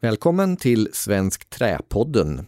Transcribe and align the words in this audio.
Välkommen 0.00 0.56
till 0.56 0.88
Svensk 0.92 1.50
Träpodden. 1.50 2.46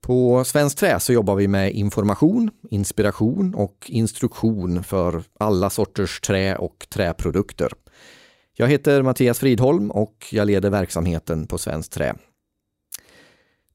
På 0.00 0.44
Svensk 0.44 0.78
Trä 0.78 1.00
så 1.00 1.12
jobbar 1.12 1.34
vi 1.34 1.48
med 1.48 1.72
information, 1.72 2.50
inspiration 2.70 3.54
och 3.54 3.86
instruktion 3.88 4.84
för 4.84 5.22
alla 5.38 5.70
sorters 5.70 6.20
trä 6.20 6.56
och 6.56 6.86
träprodukter. 6.90 7.72
Jag 8.56 8.68
heter 8.68 9.02
Mattias 9.02 9.38
Fridholm 9.38 9.90
och 9.90 10.26
jag 10.32 10.46
leder 10.46 10.70
verksamheten 10.70 11.46
på 11.46 11.58
Svenskt 11.58 11.92
Trä. 11.92 12.14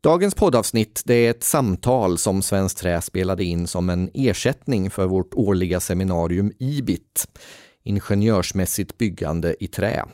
Dagens 0.01 0.35
poddavsnitt 0.35 1.01
det 1.05 1.13
är 1.13 1.29
ett 1.31 1.43
samtal 1.43 2.17
som 2.17 2.41
Svenskt 2.41 2.77
Trä 2.77 3.01
spelade 3.01 3.43
in 3.43 3.67
som 3.67 3.89
en 3.89 4.09
ersättning 4.13 4.89
för 4.89 5.07
vårt 5.07 5.33
årliga 5.33 5.79
seminarium 5.79 6.51
IBIT, 6.59 7.27
Ingenjörsmässigt 7.83 8.97
byggande 8.97 9.63
i 9.63 9.67
trä. 9.67 10.05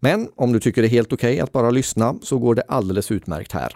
Men 0.00 0.28
om 0.36 0.52
du 0.52 0.60
tycker 0.60 0.82
det 0.82 0.88
är 0.88 0.90
helt 0.90 1.12
okej 1.12 1.32
okay 1.32 1.40
att 1.40 1.52
bara 1.52 1.70
lyssna 1.70 2.14
så 2.22 2.38
går 2.38 2.54
det 2.54 2.62
alldeles 2.68 3.10
utmärkt 3.10 3.52
här. 3.52 3.72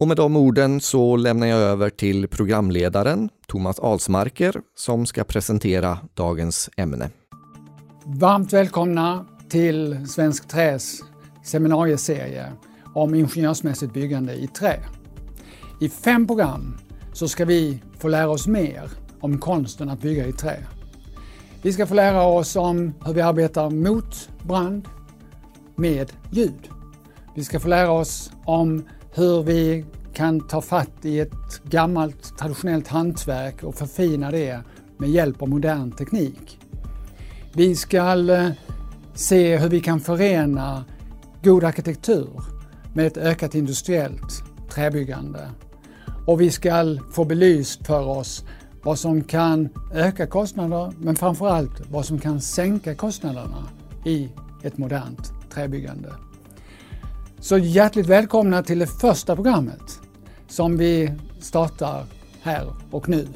Och 0.00 0.08
med 0.08 0.16
de 0.16 0.36
orden 0.36 0.80
så 0.80 1.16
lämnar 1.16 1.46
jag 1.46 1.60
över 1.60 1.90
till 1.90 2.28
programledaren 2.28 3.28
Thomas 3.46 3.80
Alsmarker 3.80 4.60
som 4.74 5.06
ska 5.06 5.24
presentera 5.24 5.98
dagens 6.14 6.70
ämne. 6.76 7.10
Varmt 8.04 8.52
välkomna 8.52 9.26
till 9.48 10.08
Svensk 10.08 10.48
Träs 10.48 11.00
seminarieserie 11.44 12.52
om 12.94 13.14
ingenjörsmässigt 13.14 13.92
byggande 13.92 14.34
i 14.34 14.46
trä. 14.46 14.80
I 15.80 15.88
fem 15.88 16.26
program 16.26 16.78
så 17.12 17.28
ska 17.28 17.44
vi 17.44 17.82
få 17.98 18.08
lära 18.08 18.30
oss 18.30 18.46
mer 18.46 18.90
om 19.20 19.38
konsten 19.38 19.88
att 19.88 20.00
bygga 20.00 20.26
i 20.26 20.32
trä. 20.32 20.56
Vi 21.62 21.72
ska 21.72 21.86
få 21.86 21.94
lära 21.94 22.22
oss 22.22 22.56
om 22.56 22.94
hur 23.04 23.12
vi 23.12 23.20
arbetar 23.20 23.70
mot 23.70 24.28
brand 24.42 24.88
med 25.76 26.12
ljud. 26.30 26.68
Vi 27.34 27.44
ska 27.44 27.60
få 27.60 27.68
lära 27.68 27.90
oss 27.90 28.32
om 28.44 28.84
hur 29.14 29.42
vi 29.42 29.84
kan 30.14 30.40
ta 30.48 30.60
fatt 30.60 31.04
i 31.04 31.20
ett 31.20 31.62
gammalt 31.64 32.38
traditionellt 32.38 32.88
hantverk 32.88 33.62
och 33.62 33.74
förfina 33.74 34.30
det 34.30 34.60
med 34.98 35.10
hjälp 35.10 35.42
av 35.42 35.48
modern 35.48 35.92
teknik. 35.92 36.58
Vi 37.52 37.76
ska 37.76 38.30
eh, 38.30 38.50
se 39.14 39.56
hur 39.56 39.68
vi 39.68 39.80
kan 39.80 40.00
förena 40.00 40.84
god 41.42 41.64
arkitektur 41.64 42.51
med 42.94 43.06
ett 43.06 43.16
ökat 43.16 43.54
industriellt 43.54 44.42
träbyggande. 44.70 45.50
Och 46.26 46.40
vi 46.40 46.50
ska 46.50 46.98
få 47.12 47.24
belyst 47.24 47.86
för 47.86 48.06
oss 48.08 48.44
vad 48.82 48.98
som 48.98 49.24
kan 49.24 49.68
öka 49.94 50.26
kostnader 50.26 50.92
men 50.98 51.16
framförallt 51.16 51.90
vad 51.90 52.06
som 52.06 52.18
kan 52.18 52.40
sänka 52.40 52.94
kostnaderna 52.94 53.68
i 54.04 54.28
ett 54.62 54.78
modernt 54.78 55.32
träbyggande. 55.50 56.12
Så 57.40 57.58
hjärtligt 57.58 58.06
välkomna 58.06 58.62
till 58.62 58.78
det 58.78 58.86
första 58.86 59.34
programmet 59.34 60.00
som 60.48 60.76
vi 60.76 61.12
startar 61.40 62.04
här 62.42 62.66
och 62.90 63.08
nu. 63.08 63.28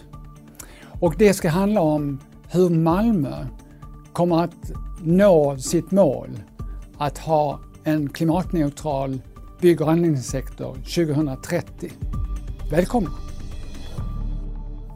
Och 1.00 1.14
det 1.18 1.34
ska 1.34 1.48
handla 1.48 1.80
om 1.80 2.20
hur 2.48 2.70
Malmö 2.70 3.46
kommer 4.12 4.44
att 4.44 4.72
nå 5.02 5.58
sitt 5.58 5.90
mål 5.90 6.28
att 6.98 7.18
ha 7.18 7.60
en 7.84 8.08
klimatneutral 8.08 9.20
bygg 9.60 9.80
och 9.80 9.90
anläggningssektor 9.90 10.74
2030. 10.74 11.92
Välkomna! 12.70 13.10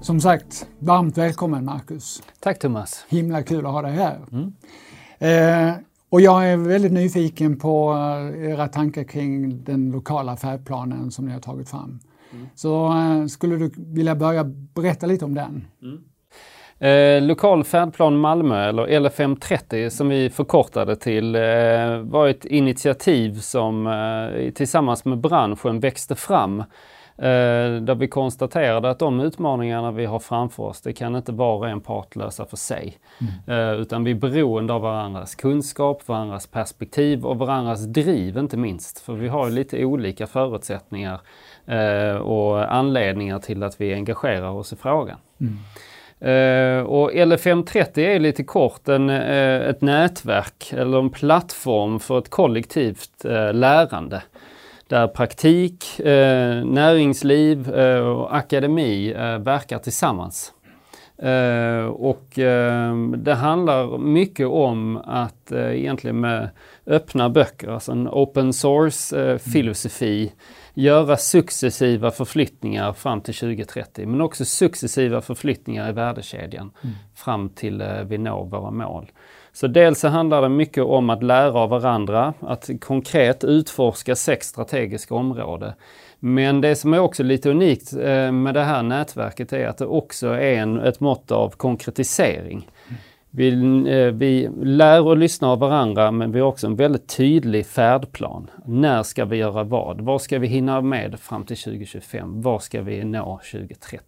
Som 0.03 0.20
sagt, 0.20 0.66
varmt 0.78 1.19
välkommen 1.19 1.64
Marcus. 1.64 2.22
Tack 2.41 2.58
Thomas. 2.58 3.05
Himla 3.08 3.42
kul 3.42 3.66
att 3.66 3.72
ha 3.72 3.83
dig 3.83 3.92
här. 3.92 4.19
Mm. 4.33 4.53
Eh, 5.19 5.76
och 6.09 6.20
jag 6.20 6.49
är 6.49 6.56
väldigt 6.56 6.93
nyfiken 6.93 7.59
på 7.59 7.93
eh, 7.93 8.50
era 8.50 8.69
tankar 8.69 9.04
kring 9.04 9.65
den 9.65 9.91
lokala 9.91 10.37
färdplanen 10.37 11.10
som 11.10 11.26
ni 11.26 11.32
har 11.32 11.41
tagit 11.41 11.69
fram. 11.69 12.00
Mm. 12.32 12.47
Så 12.54 12.99
eh, 12.99 13.26
skulle 13.26 13.56
du 13.56 13.70
vilja 13.76 14.15
börja 14.15 14.44
berätta 14.75 15.06
lite 15.06 15.25
om 15.25 15.34
den? 15.34 15.66
Mm. 15.82 15.99
Eh, 16.80 17.22
lokal 17.22 17.64
färdplan 17.64 18.16
Malmö, 18.16 18.68
eller 18.68 18.86
LFM30 18.86 19.88
som 19.88 20.08
vi 20.08 20.30
förkortade 20.30 20.96
till, 20.96 21.34
eh, 21.34 21.98
var 22.02 22.28
ett 22.28 22.44
initiativ 22.44 23.34
som 23.34 23.86
eh, 23.86 24.52
tillsammans 24.52 25.04
med 25.04 25.19
branschen 25.19 25.80
växte 25.80 26.14
fram. 26.14 26.60
Eh, 27.20 27.80
där 27.82 27.94
vi 27.94 28.08
konstaterade 28.08 28.90
att 28.90 28.98
de 28.98 29.20
utmaningarna 29.20 29.90
vi 29.90 30.06
har 30.06 30.19
framför 30.19 30.62
oss, 30.62 30.80
det 30.80 30.92
kan 30.92 31.16
inte 31.16 31.32
var 31.32 31.56
och 31.56 31.69
en 31.69 31.80
part 31.80 32.16
lösa 32.16 32.44
för 32.44 32.56
sig. 32.56 32.98
Mm. 33.20 33.74
Eh, 33.74 33.80
utan 33.80 34.04
vi 34.04 34.10
är 34.10 34.14
beroende 34.14 34.72
av 34.72 34.80
varandras 34.80 35.34
kunskap, 35.34 36.08
varandras 36.08 36.46
perspektiv 36.46 37.26
och 37.26 37.38
varandras 37.38 37.84
driv 37.84 38.38
inte 38.38 38.56
minst. 38.56 38.98
För 38.98 39.12
vi 39.12 39.28
har 39.28 39.50
lite 39.50 39.84
olika 39.84 40.26
förutsättningar 40.26 41.20
eh, 41.66 42.16
och 42.16 42.74
anledningar 42.74 43.38
till 43.38 43.62
att 43.62 43.80
vi 43.80 43.94
engagerar 43.94 44.50
oss 44.50 44.72
i 44.72 44.76
frågan. 44.76 45.19
Mm. 45.40 45.58
Uh, 46.25 46.82
och 46.82 47.12
LFM30 47.12 47.98
är 47.98 48.19
lite 48.19 48.44
kort 48.44 48.88
en, 48.88 49.10
uh, 49.10 49.69
ett 49.69 49.81
nätverk 49.81 50.72
eller 50.72 50.98
en 50.98 51.10
plattform 51.10 52.00
för 52.00 52.19
ett 52.19 52.31
kollektivt 52.31 53.25
uh, 53.25 53.53
lärande. 53.53 54.22
Där 54.88 55.06
praktik, 55.06 56.00
näringsliv 56.64 57.70
och 58.04 58.36
akademi 58.36 59.12
verkar 59.41 59.78
tillsammans. 59.78 60.53
och 61.92 62.28
det 63.16 63.34
handlar 63.34 63.98
mycket 63.98 64.47
om 64.47 64.97
att 64.97 65.52
egentligen 65.52 66.20
med 66.20 66.48
öppna 66.87 67.28
böcker, 67.28 67.69
alltså 67.69 67.92
en 67.92 68.08
open 68.08 68.52
source 68.52 69.38
filosofi 69.38 70.32
göra 70.75 71.16
successiva 71.16 72.10
förflyttningar 72.10 72.92
fram 72.92 73.20
till 73.20 73.34
2030 73.34 74.06
men 74.06 74.20
också 74.20 74.44
successiva 74.44 75.20
förflyttningar 75.20 75.88
i 75.88 75.92
värdekedjan 75.92 76.70
mm. 76.82 76.97
fram 77.14 77.48
till 77.48 77.81
eh, 77.81 78.03
vi 78.03 78.19
når 78.19 78.44
våra 78.44 78.70
mål. 78.70 79.10
Så 79.53 79.66
dels 79.66 80.00
så 80.00 80.08
handlar 80.08 80.42
det 80.42 80.48
mycket 80.48 80.84
om 80.84 81.10
att 81.10 81.22
lära 81.22 81.58
av 81.58 81.69
varandra, 81.69 82.34
att 82.41 82.70
konkret 82.81 83.44
utforska 83.44 84.16
sex 84.16 84.47
strategiska 84.47 85.14
områden. 85.14 85.72
Men 86.19 86.60
det 86.60 86.76
som 86.76 86.94
är 86.94 86.98
också 86.98 87.22
lite 87.22 87.50
unikt 87.50 87.92
eh, 87.92 88.32
med 88.32 88.54
det 88.54 88.62
här 88.62 88.82
nätverket 88.82 89.52
är 89.52 89.66
att 89.66 89.78
det 89.78 89.87
också 89.87 90.28
är 90.28 90.52
en, 90.52 90.81
ett 90.81 91.00
mått 91.00 91.31
av 91.31 91.50
konkretisering. 91.50 92.69
Vi, 93.30 93.48
eh, 93.88 94.14
vi 94.14 94.50
lär 94.62 95.06
och 95.06 95.16
lyssnar 95.16 95.48
av 95.48 95.58
varandra 95.58 96.10
men 96.10 96.32
vi 96.32 96.41
har 96.41 96.46
också 96.46 96.66
en 96.66 96.76
väldigt 96.76 97.16
tydlig 97.16 97.66
färdplan. 97.66 98.50
När 98.66 99.02
ska 99.02 99.24
vi 99.24 99.36
göra 99.36 99.64
vad? 99.64 100.00
Vad 100.00 100.22
ska 100.22 100.38
vi 100.38 100.46
hinna 100.46 100.80
med 100.80 101.20
fram 101.20 101.44
till 101.44 101.56
2025? 101.56 102.42
Vad 102.42 102.62
ska 102.62 102.82
vi 102.82 103.04
nå 103.04 103.40
2030? 103.52 104.04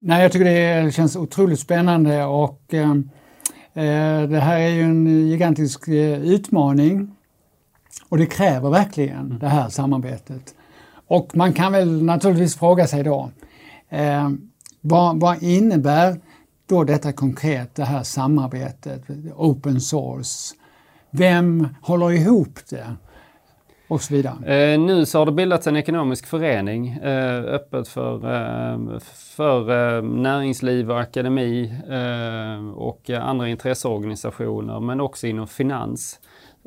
Nej, 0.00 0.22
jag 0.22 0.32
tycker 0.32 0.44
det 0.44 0.94
känns 0.94 1.16
otroligt 1.16 1.60
spännande 1.60 2.24
och 2.24 2.74
eh, 2.74 2.90
eh, 3.74 4.28
det 4.28 4.40
här 4.40 4.58
är 4.58 4.68
ju 4.68 4.82
en 4.82 5.06
gigantisk 5.06 5.88
eh, 5.88 6.22
utmaning 6.22 7.16
och 8.08 8.18
det 8.18 8.26
kräver 8.26 8.70
verkligen 8.70 9.26
mm. 9.26 9.38
det 9.38 9.48
här 9.48 9.68
samarbetet. 9.68 10.54
Och 11.06 11.36
man 11.36 11.52
kan 11.52 11.72
väl 11.72 12.02
naturligtvis 12.02 12.58
fråga 12.58 12.86
sig 12.86 13.02
då, 13.02 13.30
eh, 13.88 14.30
vad, 14.80 15.20
vad 15.20 15.42
innebär 15.42 16.20
då 16.66 16.84
detta 16.84 17.12
konkret, 17.12 17.74
det 17.74 17.84
här 17.84 18.02
samarbetet, 18.02 19.02
open 19.36 19.80
source. 19.80 20.54
Vem 21.10 21.68
håller 21.82 22.10
ihop 22.10 22.58
det? 22.70 22.96
Och 23.88 24.02
så 24.02 24.14
vidare. 24.14 24.72
Eh, 24.72 24.80
nu 24.80 25.06
så 25.06 25.18
har 25.18 25.26
det 25.26 25.32
bildats 25.32 25.66
en 25.66 25.76
ekonomisk 25.76 26.26
förening 26.26 26.88
eh, 26.88 27.38
öppet 27.38 27.88
för, 27.88 28.14
eh, 28.14 28.98
för 29.36 29.96
eh, 29.96 30.02
näringsliv 30.02 30.90
och 30.90 31.00
akademi 31.00 31.74
eh, 31.90 32.68
och 32.68 33.10
andra 33.10 33.48
intresseorganisationer 33.48 34.80
men 34.80 35.00
också 35.00 35.26
inom 35.26 35.48
finans. 35.48 36.20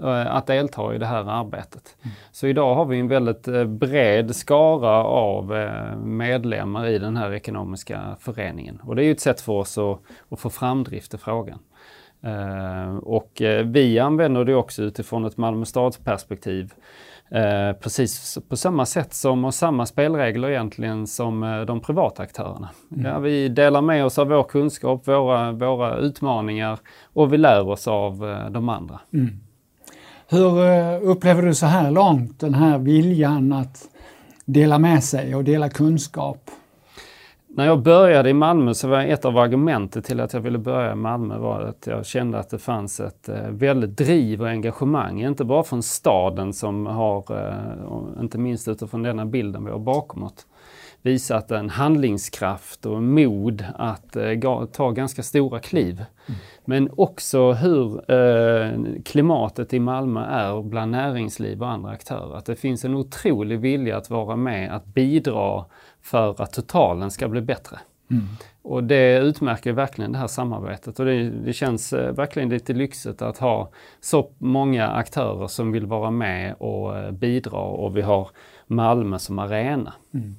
Eh, 0.04 0.36
att 0.36 0.48
delta 0.48 0.96
i 0.96 0.98
det 0.98 1.06
här 1.06 1.30
arbetet. 1.30 1.98
Mm. 2.04 2.16
Så 2.32 2.48
idag 2.48 2.76
har 2.76 2.86
vi 2.86 3.00
en 3.00 3.08
väldigt 3.08 3.48
eh, 3.48 3.66
bred 3.66 4.36
skara 4.36 5.04
av 5.04 5.56
eh, 5.56 5.98
medlemmar 5.98 6.88
i 6.88 7.00
den 7.00 7.18
här 7.18 7.34
ekonomiska 7.34 8.16
föreningen. 8.20 8.82
Och 8.84 8.96
det 8.96 9.04
är 9.04 9.06
ju 9.06 9.12
ett 9.12 9.20
sätt 9.20 9.42
för 9.42 9.54
oss 9.54 9.78
att, 9.78 10.00
att 10.30 10.40
få 10.40 10.50
framdrift 10.50 11.14
i 11.14 11.18
frågan. 11.18 11.60
Och 13.02 13.42
vi 13.66 14.00
använder 14.00 14.46
det 14.46 14.56
också 14.56 14.84
utifrån 14.84 15.26
ett 15.26 15.38
Malmö 15.38 15.66
stads 15.66 15.98
perspektiv. 15.98 16.74
precis 17.82 18.38
på 18.50 18.58
samma 18.58 18.86
sätt 18.86 19.14
som 19.14 19.46
och 19.46 19.54
samma 19.54 19.86
spelregler 19.86 20.50
egentligen 20.50 21.08
som 21.08 21.66
de 21.68 21.80
privata 21.80 22.24
aktörerna. 22.24 22.70
Mm. 22.92 23.06
Ja, 23.06 23.20
vi 23.20 23.50
delar 23.50 23.82
med 23.82 24.06
oss 24.06 24.20
av 24.20 24.28
vår 24.28 24.44
kunskap, 24.44 25.08
våra, 25.08 25.52
våra 25.52 25.98
utmaningar 25.98 26.80
och 27.14 27.34
vi 27.34 27.38
lär 27.38 27.68
oss 27.68 27.88
av 27.88 28.20
de 28.52 28.70
andra. 28.70 29.00
Mm. 29.14 29.40
Hur 30.30 30.66
eh, 30.66 31.00
upplever 31.02 31.42
du 31.42 31.56
så 31.56 31.66
här 31.66 31.92
långt 31.92 32.40
den 32.40 32.54
här 32.54 32.78
viljan 32.78 33.54
att 33.54 33.88
dela 34.46 34.80
med 34.80 35.04
sig 35.04 35.36
och 35.36 35.44
dela 35.44 35.70
kunskap? 35.70 36.52
när 37.58 37.66
jag 37.66 37.82
började 37.82 38.30
i 38.30 38.34
Malmö 38.34 38.74
så 38.74 38.88
var 38.88 39.02
ett 39.02 39.26
av 39.26 39.38
argumenten 39.38 40.04
till 40.04 40.20
att 40.20 40.34
jag 40.34 40.42
ville 40.42 40.58
börja 40.58 40.92
i 40.92 40.96
Malmö 40.96 41.38
var 41.38 41.62
att 41.62 41.88
jag 41.88 42.06
kände 42.06 42.40
att 42.40 42.50
det 42.50 42.58
fanns 42.58 43.00
ett 43.00 43.30
eh, 43.30 43.50
väldigt 43.50 43.98
driv 43.98 44.42
och 44.42 44.48
engagemang, 44.48 45.22
inte 45.22 45.46
bara 45.46 45.64
från 45.64 45.84
staden 45.84 46.54
som 46.54 46.86
har, 46.86 47.24
eh, 47.30 48.22
inte 48.22 48.38
minst 48.38 48.68
utifrån 48.68 49.04
denna 49.04 49.26
bilden 49.26 49.66
vi 49.66 49.72
har 49.72 49.80
bakom 49.80 50.24
oss, 50.24 50.48
visat 51.08 51.52
en 51.52 51.70
handlingskraft 51.70 52.86
och 52.86 53.04
mod 53.04 53.66
att 53.76 54.16
eh, 54.16 54.66
ta 54.72 54.92
ganska 54.92 55.24
stora 55.24 55.60
kliv. 55.60 55.94
Mm. 56.26 56.40
Men 56.66 56.90
också 56.98 57.52
hur 57.52 58.12
eh, 58.12 58.72
klimatet 59.06 59.74
i 59.74 59.80
Malmö 59.80 60.26
är 60.26 60.62
bland 60.62 60.92
näringsliv 60.92 61.62
och 61.62 61.70
andra 61.70 61.92
aktörer. 61.92 62.38
Att 62.38 62.46
det 62.46 62.56
finns 62.56 62.86
en 62.86 62.96
otrolig 62.96 63.60
vilja 63.60 63.98
att 63.98 64.10
vara 64.10 64.36
med, 64.36 64.76
att 64.76 64.86
bidra 64.86 65.66
för 66.02 66.42
att 66.42 66.54
totalen 66.54 67.12
ska 67.12 67.28
bli 67.28 67.42
bättre. 67.42 67.80
Mm. 68.12 68.24
Och 68.62 68.84
det 68.84 69.18
utmärker 69.18 69.72
verkligen 69.72 70.12
det 70.12 70.18
här 70.18 70.28
samarbetet 70.28 71.00
och 71.00 71.06
det, 71.06 71.30
det 71.30 71.54
känns 71.54 71.94
eh, 71.94 72.14
verkligen 72.14 72.50
lite 72.50 72.74
lyxigt 72.74 73.22
att 73.22 73.38
ha 73.38 73.72
så 74.02 74.32
många 74.38 74.88
aktörer 74.88 75.48
som 75.48 75.72
vill 75.72 75.86
vara 75.86 76.12
med 76.12 76.54
och 76.54 77.14
bidra 77.14 77.60
och 77.60 77.98
vi 77.98 78.02
har 78.02 78.30
Malmö 78.68 79.20
som 79.20 79.40
arena. 79.40 79.94
Mm. 80.14 80.36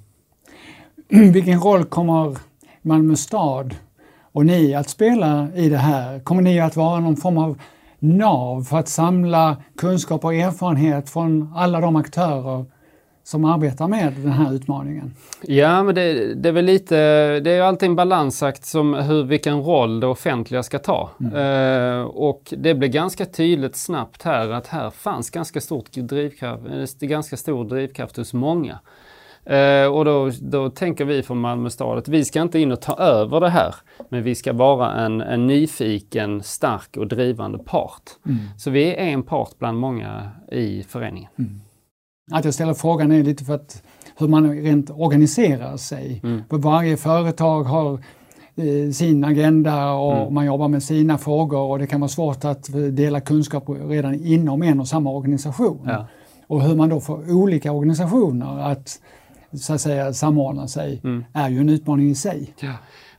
Vilken 1.33 1.61
roll 1.61 1.85
kommer 1.85 2.37
Malmö 2.83 3.17
stad 3.17 3.75
och 4.33 4.47
ni 4.47 4.75
att 4.75 4.89
spela 4.89 5.49
i 5.55 5.69
det 5.69 5.77
här? 5.77 6.21
Kommer 6.21 6.43
ni 6.43 6.61
att 6.61 6.77
vara 6.77 7.01
någon 7.01 7.17
form 7.17 7.39
av 7.39 7.59
nav 7.99 8.65
för 8.65 8.79
att 8.79 8.89
samla 8.89 9.57
kunskap 9.77 10.25
och 10.25 10.35
erfarenhet 10.35 11.11
från 11.11 11.53
alla 11.57 11.81
de 11.81 11.97
aktörer 11.97 12.65
som 13.25 13.45
arbetar 13.45 13.89
med 13.89 14.13
den 14.13 14.33
här 14.33 14.53
utmaningen? 14.53 15.15
Ja, 15.43 15.83
men 15.83 15.95
det, 15.95 16.35
det 16.35 16.49
är 16.49 16.53
väl 16.53 16.65
lite, 16.65 16.97
det 17.41 17.51
är 17.51 17.63
alltid 17.63 17.89
en 17.89 17.97
balansakt 17.97 18.65
som 18.65 18.95
hur, 18.95 19.25
vilken 19.25 19.63
roll 19.63 20.01
det 20.01 20.07
offentliga 20.07 20.63
ska 20.63 20.79
ta. 20.79 21.11
Mm. 21.21 21.35
Eh, 21.35 22.05
och 22.05 22.55
det 22.57 22.75
blev 22.75 22.91
ganska 22.91 23.25
tydligt 23.25 23.77
snabbt 23.77 24.23
här 24.23 24.49
att 24.49 24.67
här 24.67 24.91
fanns 24.91 25.31
ganska, 25.31 25.61
stort 25.61 25.93
drivkraft, 25.93 27.01
ganska 27.01 27.37
stor 27.37 27.65
drivkraft 27.65 28.17
hos 28.17 28.35
många. 28.35 28.79
Eh, 29.49 29.87
och 29.87 30.05
då, 30.05 30.31
då 30.41 30.71
tänker 30.71 31.05
vi 31.05 31.23
från 31.23 31.39
Malmö 31.41 31.71
stad 31.71 31.99
att 31.99 32.09
vi 32.09 32.25
ska 32.25 32.43
inte 32.43 32.59
in 32.59 32.73
och 32.73 32.81
ta 32.81 32.95
över 32.95 33.41
det 33.41 33.51
här, 33.51 33.75
men 34.09 34.23
vi 34.23 34.35
ska 34.35 34.53
vara 34.53 34.93
en, 34.93 35.21
en 35.21 35.47
nyfiken, 35.47 36.43
stark 36.43 36.97
och 36.97 37.09
drivande 37.09 37.59
part. 37.59 38.03
Mm. 38.27 38.39
Så 38.57 38.71
vi 38.71 38.95
är 38.95 38.97
en 38.97 39.23
part 39.23 39.59
bland 39.59 39.79
många 39.79 40.31
i 40.53 40.83
föreningen. 40.83 41.31
Mm. 41.39 41.61
Att 42.33 42.45
jag 42.45 42.55
ställer 42.55 42.75
frågan 42.75 43.13
är 43.13 43.23
lite 43.23 43.45
för 43.45 43.55
att 43.55 43.83
hur 44.19 44.29
man 44.29 44.63
rent 44.63 44.91
organiserar 44.91 45.77
sig. 45.77 46.21
Mm. 46.23 46.43
För 46.51 46.59
varje 46.59 46.97
företag 46.97 47.65
har 47.65 47.93
eh, 48.57 48.91
sin 48.93 49.25
agenda 49.25 49.93
och 49.93 50.17
mm. 50.17 50.35
man 50.35 50.47
jobbar 50.47 50.69
med 50.69 50.83
sina 50.83 51.19
frågor 51.19 51.61
och 51.61 51.79
det 51.79 51.87
kan 51.87 52.01
vara 52.01 52.09
svårt 52.09 52.45
att 52.45 52.69
dela 52.93 53.21
kunskap 53.21 53.65
redan 53.69 54.15
inom 54.15 54.63
en 54.63 54.81
och 54.81 54.89
samma 54.89 55.11
organisation. 55.11 55.81
Ja. 55.87 56.07
Och 56.47 56.63
hur 56.63 56.77
man 56.77 56.89
då 56.89 57.01
får 57.01 57.33
olika 57.33 57.73
organisationer 57.73 58.59
att 58.59 59.01
så 59.53 59.75
att 59.75 59.81
säga 59.81 60.13
samordna 60.13 60.69
sig 60.69 61.01
mm. 61.05 61.25
är 61.33 61.49
ju 61.49 61.61
en 61.61 61.69
utmaning 61.69 62.11
i 62.11 62.15
sig. 62.15 62.55
Ja. 62.61 62.73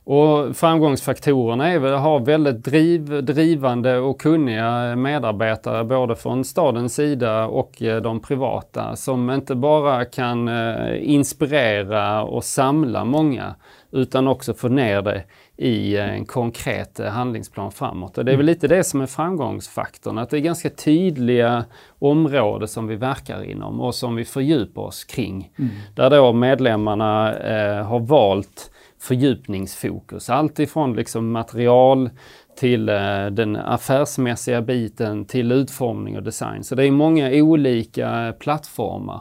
Och 0.04 0.56
framgångsfaktorerna 0.56 1.68
är 1.68 1.92
att 1.92 2.00
ha 2.00 2.18
väldigt 2.18 2.64
driv, 2.64 3.24
drivande 3.24 3.98
och 3.98 4.20
kunniga 4.20 4.96
medarbetare 4.96 5.84
både 5.84 6.16
från 6.16 6.44
stadens 6.44 6.94
sida 6.94 7.46
och 7.46 7.82
eh, 7.82 8.02
de 8.02 8.20
privata 8.20 8.96
som 8.96 9.30
inte 9.30 9.54
bara 9.54 10.04
kan 10.04 10.48
eh, 10.48 11.10
inspirera 11.10 12.22
och 12.22 12.44
samla 12.44 13.04
många 13.04 13.54
utan 13.92 14.28
också 14.28 14.54
få 14.54 14.68
ner 14.68 15.02
det 15.02 15.22
i 15.60 15.96
en 15.96 16.24
konkret 16.24 16.98
handlingsplan 16.98 17.72
framåt. 17.72 18.18
Och 18.18 18.24
det 18.24 18.32
är 18.32 18.36
väl 18.36 18.46
lite 18.46 18.68
det 18.68 18.84
som 18.84 19.00
är 19.00 19.06
framgångsfaktorn, 19.06 20.18
att 20.18 20.30
det 20.30 20.36
är 20.36 20.40
ganska 20.40 20.70
tydliga 20.70 21.64
områden 21.98 22.68
som 22.68 22.86
vi 22.86 22.96
verkar 22.96 23.44
inom 23.44 23.80
och 23.80 23.94
som 23.94 24.16
vi 24.16 24.24
fördjupar 24.24 24.82
oss 24.82 25.04
kring. 25.04 25.52
Mm. 25.58 25.70
Där 25.94 26.10
då 26.10 26.32
medlemmarna 26.32 27.38
eh, 27.38 27.86
har 27.86 28.00
valt 28.00 28.70
fördjupningsfokus. 29.00 30.30
Allt 30.30 30.58
ifrån 30.58 30.96
liksom 30.96 31.32
material 31.32 32.10
till 32.56 32.88
eh, 32.88 33.26
den 33.26 33.56
affärsmässiga 33.56 34.62
biten 34.62 35.24
till 35.24 35.52
utformning 35.52 36.16
och 36.16 36.22
design. 36.22 36.64
Så 36.64 36.74
det 36.74 36.86
är 36.86 36.90
många 36.90 37.30
olika 37.30 38.34
plattformar. 38.38 39.20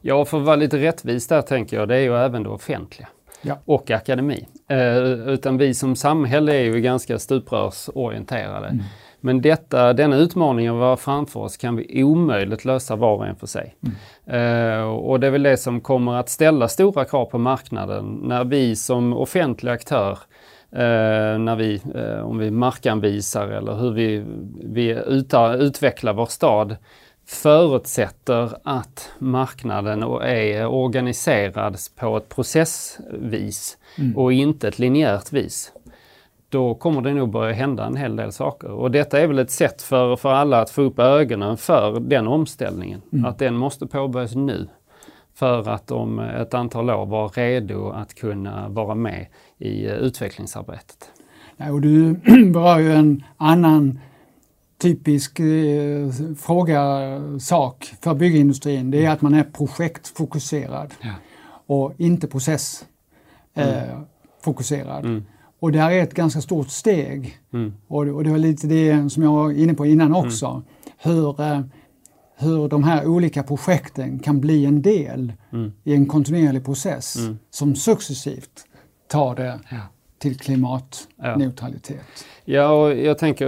Ja, 0.00 0.24
för 0.24 0.38
att 0.40 0.46
vara 0.46 0.56
lite 0.56 0.78
rättvis 0.78 1.26
där 1.26 1.42
tänker 1.42 1.76
jag, 1.76 1.88
det 1.88 1.96
är 1.96 2.00
ju 2.00 2.16
även 2.16 2.42
det 2.42 2.48
offentliga 2.48 3.08
ja. 3.42 3.58
och 3.64 3.90
akademi. 3.90 4.46
Eh, 4.68 4.96
utan 5.28 5.58
vi 5.58 5.74
som 5.74 5.96
samhälle 5.96 6.54
är 6.54 6.62
ju 6.62 6.80
ganska 6.80 7.18
stuprörsorienterade. 7.18 8.66
Mm. 8.66 8.84
Men 9.24 9.40
detta, 9.40 9.92
denna 9.92 10.16
utmaningen 10.16 10.78
vi 10.78 10.84
har 10.84 10.96
framför 10.96 11.40
oss 11.40 11.56
kan 11.56 11.76
vi 11.76 12.04
omöjligt 12.04 12.64
lösa 12.64 12.96
var 12.96 13.16
och 13.16 13.26
en 13.26 13.36
för 13.36 13.46
sig. 13.46 13.74
Mm. 14.26 14.80
Eh, 14.80 14.82
och 14.82 15.20
det 15.20 15.26
är 15.26 15.30
väl 15.30 15.42
det 15.42 15.56
som 15.56 15.80
kommer 15.80 16.14
att 16.14 16.28
ställa 16.28 16.68
stora 16.68 17.04
krav 17.04 17.24
på 17.24 17.38
marknaden 17.38 18.20
när 18.22 18.44
vi 18.44 18.76
som 18.76 19.12
offentlig 19.12 19.72
aktör 19.72 20.18
Uh, 20.74 21.38
när 21.38 21.56
vi, 21.56 21.82
uh, 21.94 22.20
om 22.24 22.38
vi 22.38 22.50
markanvisar 22.50 23.48
eller 23.48 23.74
hur 23.74 23.90
vi, 23.90 24.24
vi 24.64 24.90
utar, 25.06 25.56
utvecklar 25.56 26.12
vår 26.12 26.26
stad 26.26 26.76
förutsätter 27.26 28.50
att 28.64 29.10
marknaden 29.18 30.02
är 30.22 30.66
organiserad 30.66 31.76
på 31.96 32.16
ett 32.16 32.28
processvis 32.28 33.78
mm. 33.98 34.16
och 34.16 34.32
inte 34.32 34.68
ett 34.68 34.78
linjärt 34.78 35.32
vis. 35.32 35.72
Då 36.52 36.74
kommer 36.74 37.00
det 37.00 37.14
nog 37.14 37.30
börja 37.30 37.52
hända 37.52 37.86
en 37.86 37.96
hel 37.96 38.16
del 38.16 38.32
saker. 38.32 38.70
Och 38.70 38.90
detta 38.90 39.20
är 39.20 39.26
väl 39.26 39.38
ett 39.38 39.50
sätt 39.50 39.82
för, 39.82 40.16
för 40.16 40.32
alla 40.32 40.60
att 40.60 40.70
få 40.70 40.82
upp 40.82 40.98
ögonen 40.98 41.56
för 41.56 42.00
den 42.00 42.28
omställningen. 42.28 43.02
Mm. 43.12 43.24
Att 43.24 43.38
den 43.38 43.56
måste 43.56 43.86
påbörjas 43.86 44.34
nu. 44.34 44.68
För 45.34 45.68
att 45.68 45.90
om 45.90 46.18
ett 46.18 46.54
antal 46.54 46.90
år 46.90 47.06
vara 47.06 47.28
redo 47.28 47.88
att 47.88 48.14
kunna 48.14 48.68
vara 48.68 48.94
med 48.94 49.26
i 49.58 49.86
utvecklingsarbetet. 49.86 51.10
Ja, 51.56 51.72
och 51.72 51.80
du 51.80 52.14
berör 52.52 52.78
ju 52.78 52.92
en 52.92 53.24
annan 53.36 54.00
typisk 54.78 55.40
eh, 55.40 56.10
fråga, 56.38 57.00
sak 57.40 57.94
för 58.00 58.14
byggindustrin, 58.14 58.90
det 58.90 59.04
är 59.04 59.10
att 59.10 59.22
man 59.22 59.34
är 59.34 59.44
projektfokuserad 59.44 60.94
ja. 61.00 61.12
och 61.66 61.92
inte 61.96 62.26
processfokuserad. 62.26 65.04
Mm. 65.04 65.04
Eh, 65.04 65.10
mm. 65.10 65.24
Och 65.62 65.72
det 65.72 65.78
här 65.78 65.90
är 65.90 66.02
ett 66.02 66.14
ganska 66.14 66.40
stort 66.40 66.68
steg. 66.68 67.38
Mm. 67.52 67.72
Och, 67.88 68.06
och, 68.08 68.24
det 68.24 68.30
var 68.30 68.38
lite 68.38 68.66
det 68.66 69.12
som 69.12 69.22
jag 69.22 69.32
var 69.32 69.52
inne 69.52 69.74
på 69.74 69.86
innan 69.86 70.06
mm. 70.06 70.26
också. 70.26 70.62
Hur, 70.98 71.40
eh, 71.40 71.60
hur 72.38 72.68
de 72.68 72.84
här 72.84 73.06
olika 73.06 73.42
projekten 73.42 74.18
kan 74.18 74.40
bli 74.40 74.66
en 74.66 74.82
del 74.82 75.32
mm. 75.52 75.72
i 75.84 75.94
en 75.94 76.06
kontinuerlig 76.06 76.64
process 76.64 77.16
mm. 77.16 77.38
som 77.50 77.74
successivt 77.74 78.64
tar 79.08 79.34
det 79.34 79.60
ja 79.70 79.76
till 80.18 80.38
klimatneutralitet. 80.38 81.96
Ja. 82.44 82.54
ja, 82.54 82.70
och 82.70 82.94
jag 82.94 83.18
tänker 83.18 83.46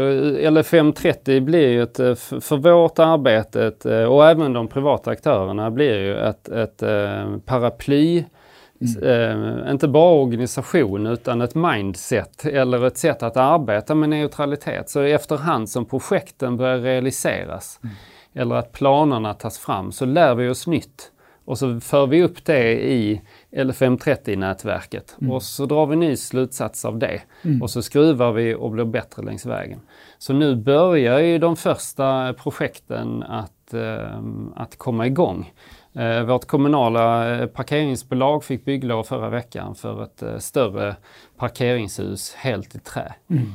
LFM30 0.50 1.40
blir 1.40 1.68
ju 1.68 1.82
ett, 1.82 2.00
eh, 2.00 2.14
för 2.14 2.56
vårt 2.56 2.98
arbete 2.98 3.72
eh, 3.84 4.04
och 4.04 4.26
även 4.26 4.52
de 4.52 4.68
privata 4.68 5.10
aktörerna 5.10 5.70
blir 5.70 5.98
ju 5.98 6.16
ett, 6.16 6.48
ett 6.48 6.82
paraply 7.44 8.24
Mm. 9.02 9.68
inte 9.68 9.88
bara 9.88 10.14
organisation 10.14 11.06
utan 11.06 11.40
ett 11.40 11.54
mindset 11.54 12.44
eller 12.44 12.86
ett 12.86 12.98
sätt 12.98 13.22
att 13.22 13.36
arbeta 13.36 13.94
med 13.94 14.08
neutralitet. 14.08 14.90
Så 14.90 15.00
efterhand 15.00 15.70
som 15.70 15.84
projekten 15.84 16.56
börjar 16.56 16.78
realiseras 16.78 17.80
mm. 17.82 17.94
eller 18.34 18.54
att 18.54 18.72
planerna 18.72 19.34
tas 19.34 19.58
fram 19.58 19.92
så 19.92 20.04
lär 20.04 20.34
vi 20.34 20.48
oss 20.48 20.66
nytt 20.66 21.10
och 21.44 21.58
så 21.58 21.80
för 21.80 22.06
vi 22.06 22.22
upp 22.22 22.44
det 22.44 22.72
i 22.72 23.20
L530-nätverket. 23.52 25.16
Mm. 25.20 25.32
Och 25.32 25.42
så 25.42 25.66
drar 25.66 25.86
vi 25.86 25.96
ny 25.96 26.16
slutsats 26.16 26.84
av 26.84 26.98
det. 26.98 27.20
Mm. 27.42 27.62
Och 27.62 27.70
så 27.70 27.82
skruvar 27.82 28.32
vi 28.32 28.54
och 28.54 28.70
blir 28.70 28.84
bättre 28.84 29.22
längs 29.22 29.46
vägen. 29.46 29.80
Så 30.18 30.32
nu 30.32 30.56
börjar 30.56 31.18
ju 31.18 31.38
de 31.38 31.56
första 31.56 32.32
projekten 32.32 33.22
att, 33.22 33.74
eh, 33.74 34.18
att 34.56 34.78
komma 34.78 35.06
igång. 35.06 35.52
Eh, 35.96 36.22
vårt 36.22 36.44
kommunala 36.44 37.36
eh, 37.38 37.46
parkeringsbolag 37.46 38.44
fick 38.44 38.64
bygglov 38.64 39.02
förra 39.02 39.30
veckan 39.30 39.74
för 39.74 40.02
ett 40.02 40.22
eh, 40.22 40.38
större 40.38 40.96
parkeringshus 41.36 42.34
helt 42.34 42.74
i 42.74 42.78
trä. 42.78 43.14
Mm. 43.30 43.52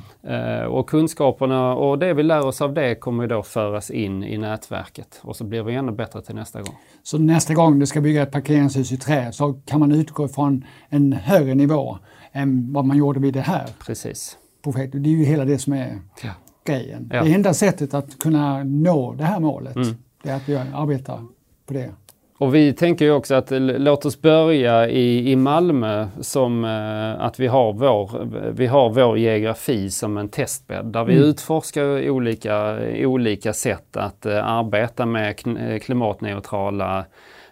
Och 0.71 0.89
kunskaperna 0.89 1.75
och 1.75 1.99
det 1.99 2.13
vi 2.13 2.23
lär 2.23 2.45
oss 2.45 2.61
av 2.61 2.73
det 2.73 2.95
kommer 2.95 3.27
då 3.27 3.43
föras 3.43 3.91
in 3.91 4.23
i 4.23 4.37
nätverket 4.37 5.19
och 5.21 5.35
så 5.35 5.43
blir 5.43 5.63
vi 5.63 5.75
ännu 5.75 5.91
bättre 5.91 6.21
till 6.21 6.35
nästa 6.35 6.61
gång. 6.61 6.75
Så 7.03 7.17
nästa 7.17 7.53
gång 7.53 7.79
du 7.79 7.85
ska 7.85 8.01
bygga 8.01 8.23
ett 8.23 8.31
parkeringshus 8.31 8.91
i 8.91 8.97
trä 8.97 9.31
så 9.31 9.53
kan 9.65 9.79
man 9.79 9.91
utgå 9.91 10.27
från 10.27 10.65
en 10.89 11.13
högre 11.13 11.55
nivå 11.55 11.97
än 12.31 12.73
vad 12.73 12.85
man 12.85 12.97
gjorde 12.97 13.19
vid 13.19 13.33
det 13.33 13.41
här 13.41 13.69
Precis. 13.85 14.37
projektet. 14.63 15.03
Det 15.03 15.09
är 15.09 15.11
ju 15.11 15.25
hela 15.25 15.45
det 15.45 15.59
som 15.59 15.73
är 15.73 15.99
ja. 16.23 16.29
grejen. 16.65 17.09
Ja. 17.13 17.23
Det 17.23 17.33
enda 17.33 17.53
sättet 17.53 17.93
att 17.93 18.19
kunna 18.19 18.63
nå 18.63 19.13
det 19.13 19.23
här 19.23 19.39
målet 19.39 19.75
mm. 19.75 19.95
det 20.23 20.29
är 20.29 20.35
att 20.35 20.49
vi 20.49 20.55
arbetar 20.55 21.25
på 21.65 21.73
det. 21.73 21.91
Och 22.39 22.55
vi 22.55 22.73
tänker 22.73 23.05
ju 23.05 23.11
också 23.11 23.35
att 23.35 23.51
låt 23.59 24.05
oss 24.05 24.21
börja 24.21 24.89
i, 24.89 25.31
i 25.31 25.35
Malmö 25.35 26.07
som 26.21 26.65
eh, 26.65 27.25
att 27.25 27.39
vi 27.39 27.47
har, 27.47 27.73
vår, 27.73 28.27
vi 28.51 28.67
har 28.67 28.89
vår 28.89 29.17
geografi 29.17 29.89
som 29.89 30.17
en 30.17 30.29
testbädd 30.29 30.85
där 30.85 31.03
vi 31.03 31.13
mm. 31.13 31.25
utforskar 31.25 32.09
olika, 32.09 32.79
olika 33.05 33.53
sätt 33.53 33.97
att 33.97 34.25
eh, 34.25 34.47
arbeta 34.47 35.05
med 35.05 35.35
klimatneutrala 35.81 37.05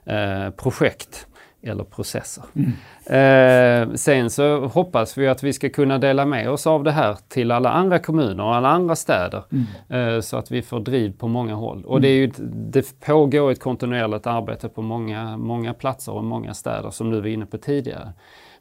eh, 0.05 0.49
projekt 0.49 1.27
eller 1.61 1.83
processer. 1.83 2.43
Mm. 2.53 2.71
Eh, 3.05 3.95
sen 3.95 4.29
så 4.29 4.65
hoppas 4.65 5.17
vi 5.17 5.27
att 5.27 5.43
vi 5.43 5.53
ska 5.53 5.69
kunna 5.69 5.97
dela 5.97 6.25
med 6.25 6.49
oss 6.49 6.67
av 6.67 6.83
det 6.83 6.91
här 6.91 7.17
till 7.27 7.51
alla 7.51 7.69
andra 7.69 7.99
kommuner 7.99 8.43
och 8.43 8.55
alla 8.55 8.69
andra 8.69 8.95
städer 8.95 9.43
mm. 9.51 10.15
eh, 10.15 10.21
så 10.21 10.37
att 10.37 10.51
vi 10.51 10.61
får 10.61 10.79
driv 10.79 11.17
på 11.17 11.27
många 11.27 11.55
håll. 11.55 11.85
Och 11.85 12.01
det, 12.01 12.07
är 12.07 12.15
ju, 12.15 12.31
det 12.53 12.99
pågår 12.99 13.51
ett 13.51 13.59
kontinuerligt 13.59 14.27
arbete 14.27 14.69
på 14.69 14.81
många, 14.81 15.37
många 15.37 15.73
platser 15.73 16.11
och 16.11 16.23
många 16.23 16.53
städer 16.53 16.89
som 16.89 17.09
du 17.09 17.21
var 17.21 17.27
inne 17.27 17.45
på 17.45 17.57
tidigare. 17.57 18.13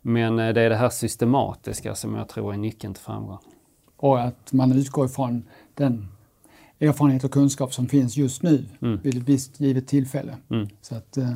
Men 0.02 0.38
eh, 0.38 0.54
det 0.54 0.60
är 0.60 0.70
det 0.70 0.76
här 0.76 0.88
systematiska 0.88 1.94
som 1.94 2.14
jag 2.14 2.28
tror 2.28 2.52
är 2.52 2.56
nyckeln 2.56 2.94
till 2.94 3.02
framgång. 3.02 3.38
Och 3.96 4.20
att 4.20 4.52
man 4.52 4.72
utgår 4.72 5.06
ifrån 5.06 5.44
den 5.74 6.08
erfarenhet 6.80 7.24
och 7.24 7.30
kunskap 7.30 7.74
som 7.74 7.86
finns 7.86 8.16
just 8.16 8.42
nu 8.42 8.64
mm. 8.82 9.00
vid 9.02 9.16
ett 9.16 9.28
visst 9.28 9.60
givet 9.60 9.86
tillfälle. 9.86 10.36
Mm. 10.50 10.68
Så 10.82 10.94
att, 10.94 11.16
eh, 11.16 11.32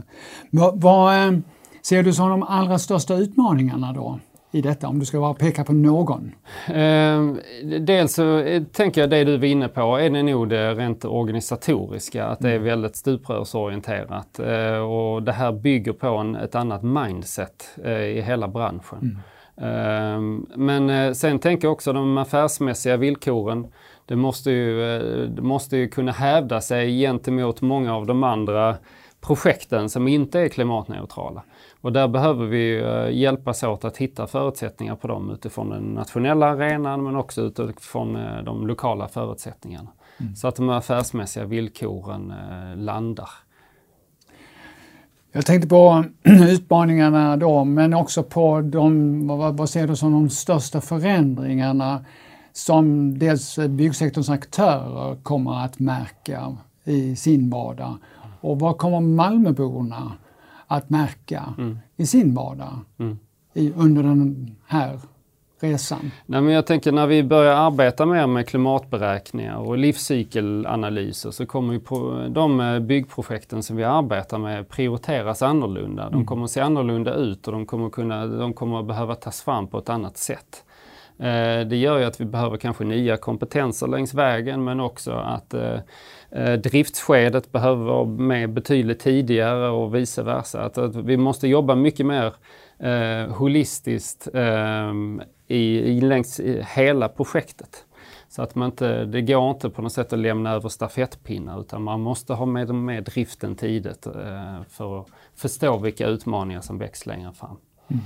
vad, 0.51 0.81
vad 0.81 1.29
eh, 1.29 1.39
ser 1.83 2.03
du 2.03 2.13
som 2.13 2.31
de 2.31 2.43
allra 2.43 2.79
största 2.79 3.15
utmaningarna 3.15 3.93
då? 3.93 4.19
i 4.53 4.61
detta, 4.63 4.89
om 4.89 4.99
du 4.99 5.07
ska 5.07 5.21
bara 5.21 5.35
peka 5.35 5.65
på 5.65 5.73
någon? 5.73 6.33
Eh, 6.67 7.33
dels 7.81 8.15
så 8.15 8.39
eh, 8.39 8.63
tänker 8.63 9.01
jag 9.01 9.11
det 9.11 9.25
du 9.25 9.39
var 9.39 9.45
inne 9.45 9.69
på 9.69 9.97
är 9.97 10.11
det 10.11 10.23
nog 10.23 10.49
det 10.49 10.75
rent 10.75 11.05
organisatoriska, 11.05 12.27
att 12.27 12.41
det 12.41 12.49
är 12.51 12.55
mm. 12.55 12.65
väldigt 12.65 12.97
stuprörsorienterat. 12.97 14.39
Eh, 14.39 14.79
och 14.79 15.23
det 15.23 15.33
här 15.33 15.53
bygger 15.53 15.93
på 15.93 16.09
en, 16.09 16.37
ett 16.37 16.55
annat 16.55 16.83
mindset 16.83 17.79
eh, 17.85 17.93
i 17.93 18.21
hela 18.21 18.49
branschen. 18.49 18.99
Mm. 19.03 19.19
Ehm, 19.63 20.47
men 20.55 21.15
sen 21.15 21.39
tänker 21.39 21.67
jag 21.69 21.73
också 21.73 21.93
de 21.93 22.19
affärsmässiga 22.19 22.97
villkoren. 22.97 23.67
Det 24.11 24.17
måste 24.17 24.51
ju, 24.51 24.95
eh, 24.95 25.29
det 25.29 25.43
måste 25.43 25.77
ju 25.77 25.89
kunna 25.89 26.13
hävda 26.13 26.61
sig 26.61 27.01
gentemot 27.01 27.61
många 27.61 27.95
av 27.95 28.07
de 28.07 28.25
andra 28.25 28.77
projekten 29.21 29.89
som 29.89 30.09
inte 30.09 30.41
är 30.41 30.49
klimatneutrala. 30.49 31.43
Och 31.81 31.93
där 31.93 32.09
behöver 32.09 32.47
vi 32.47 32.81
eh, 32.81 33.19
hjälpas 33.19 33.63
åt 33.63 33.85
att 33.85 33.97
hitta 33.97 34.27
förutsättningar 34.27 34.97
på 34.97 35.09
dem 35.09 35.31
utifrån 35.31 35.71
den 35.71 35.83
nationella 35.83 36.47
arenan 36.47 37.05
men 37.05 37.17
också 37.17 37.43
utifrån 37.43 38.19
de 38.45 38.67
lokala 38.67 39.09
förutsättningarna. 39.09 39.91
Mm. 40.21 40.37
Så 40.37 40.49
att 40.49 40.57
de 40.57 40.69
affärsmässiga 40.69 41.45
villkoren 41.45 42.35
landar. 42.77 43.31
Jag 45.33 45.47
tänkte 45.47 45.69
på 45.69 46.05
utmaningarna 46.23 47.37
då, 47.37 47.65
men 47.65 47.95
också 47.95 48.23
på 48.23 48.61
de, 48.61 49.27
vad 49.57 49.71
ser 49.71 49.87
du 49.87 49.97
som 49.97 50.13
de 50.13 50.31
största 50.31 50.81
förändringarna 50.81 52.05
som 52.53 53.19
dels 53.19 53.59
byggsektorns 53.69 54.31
aktörer 54.31 55.17
kommer 55.23 55.65
att 55.65 55.79
märka 55.79 56.57
i 56.85 57.17
sin 57.17 57.51
vardag 57.51 57.97
och 58.41 58.59
vad 58.59 58.79
kommer 58.79 59.01
Malmöborna 59.01 60.13
att 60.67 60.91
märka 60.91 61.55
mm. 61.59 61.79
i 61.97 62.07
sin 62.07 62.35
vardag 62.35 62.79
mm. 62.99 63.19
i, 63.55 63.73
under 63.73 64.03
den 64.03 64.51
här 64.67 64.99
resan? 65.61 66.11
Nej, 66.27 66.41
men 66.41 66.55
jag 66.55 66.67
tänker 66.67 66.93
när 66.93 67.07
vi 67.07 67.23
börjar 67.23 67.55
arbeta 67.55 68.07
mer 68.07 68.27
med 68.27 68.49
klimatberäkningar 68.49 69.57
och 69.57 69.79
livscykelanalyser 69.79 71.31
så 71.31 71.47
kommer 71.47 71.73
ju 71.73 71.81
de 72.29 72.61
eh, 72.61 72.81
byggprojekten 72.81 73.63
som 73.63 73.77
vi 73.77 73.85
arbetar 73.85 74.39
med 74.39 74.69
prioriteras 74.69 75.43
annorlunda. 75.43 76.05
De 76.05 76.15
mm. 76.15 76.27
kommer 76.27 76.45
att 76.45 76.51
se 76.51 76.61
annorlunda 76.61 77.15
ut 77.15 77.47
och 77.47 77.53
de 77.53 77.67
kommer, 77.67 77.91
kunna, 77.91 78.27
de 78.27 78.53
kommer 78.53 78.81
att 78.81 78.87
behöva 78.87 79.15
tas 79.15 79.43
fram 79.43 79.67
på 79.67 79.79
ett 79.79 79.89
annat 79.89 80.17
sätt. 80.17 80.65
Eh, 81.21 81.67
det 81.67 81.77
gör 81.77 81.99
ju 81.99 82.05
att 82.05 82.21
vi 82.21 82.25
behöver 82.25 82.57
kanske 82.57 82.85
nya 82.85 83.17
kompetenser 83.17 83.87
längs 83.87 84.15
vägen 84.15 84.65
men 84.65 84.81
också 84.81 85.13
att 85.13 85.55
driftskedet 86.63 86.63
driftsskedet 86.63 87.53
behöver 87.53 87.85
vara 87.85 88.05
med 88.05 88.53
betydligt 88.53 89.01
tidigare 89.01 89.69
och 89.69 89.95
vice 89.95 90.23
versa. 90.23 90.63
Att, 90.63 90.79
att 90.79 90.97
vi 90.97 91.17
måste 91.17 91.49
jobba 91.49 91.75
mycket 91.75 92.07
mer 92.07 92.35
eh, 92.79 93.35
holistiskt 93.35 94.29
eh, 94.35 94.93
i, 95.47 95.79
i, 95.79 96.01
längs 96.01 96.41
hela 96.75 97.09
projektet. 97.09 97.85
Så 98.29 98.43
att 98.43 98.55
man 98.55 98.71
inte, 98.71 99.05
det 99.05 99.23
går 99.23 99.51
inte 99.51 99.71
på 99.71 99.83
något 99.83 99.93
sätt 99.93 100.13
att 100.13 100.19
lämna 100.19 100.53
över 100.53 100.69
stafettpinnar 100.69 101.61
utan 101.61 101.83
man 101.83 102.01
måste 102.01 102.33
ha 102.33 102.47
med, 102.47 102.75
med 102.75 103.05
driften 103.05 103.57
tidigt 103.57 104.07
eh, 104.07 104.13
för 104.71 105.01
att 105.01 105.07
förstå 105.37 105.79
vilka 105.79 106.07
utmaningar 106.07 106.61
som 106.61 106.79
väcks 106.79 107.07
längre 107.07 107.33
fram. 107.33 107.57
Mm. 107.89 108.03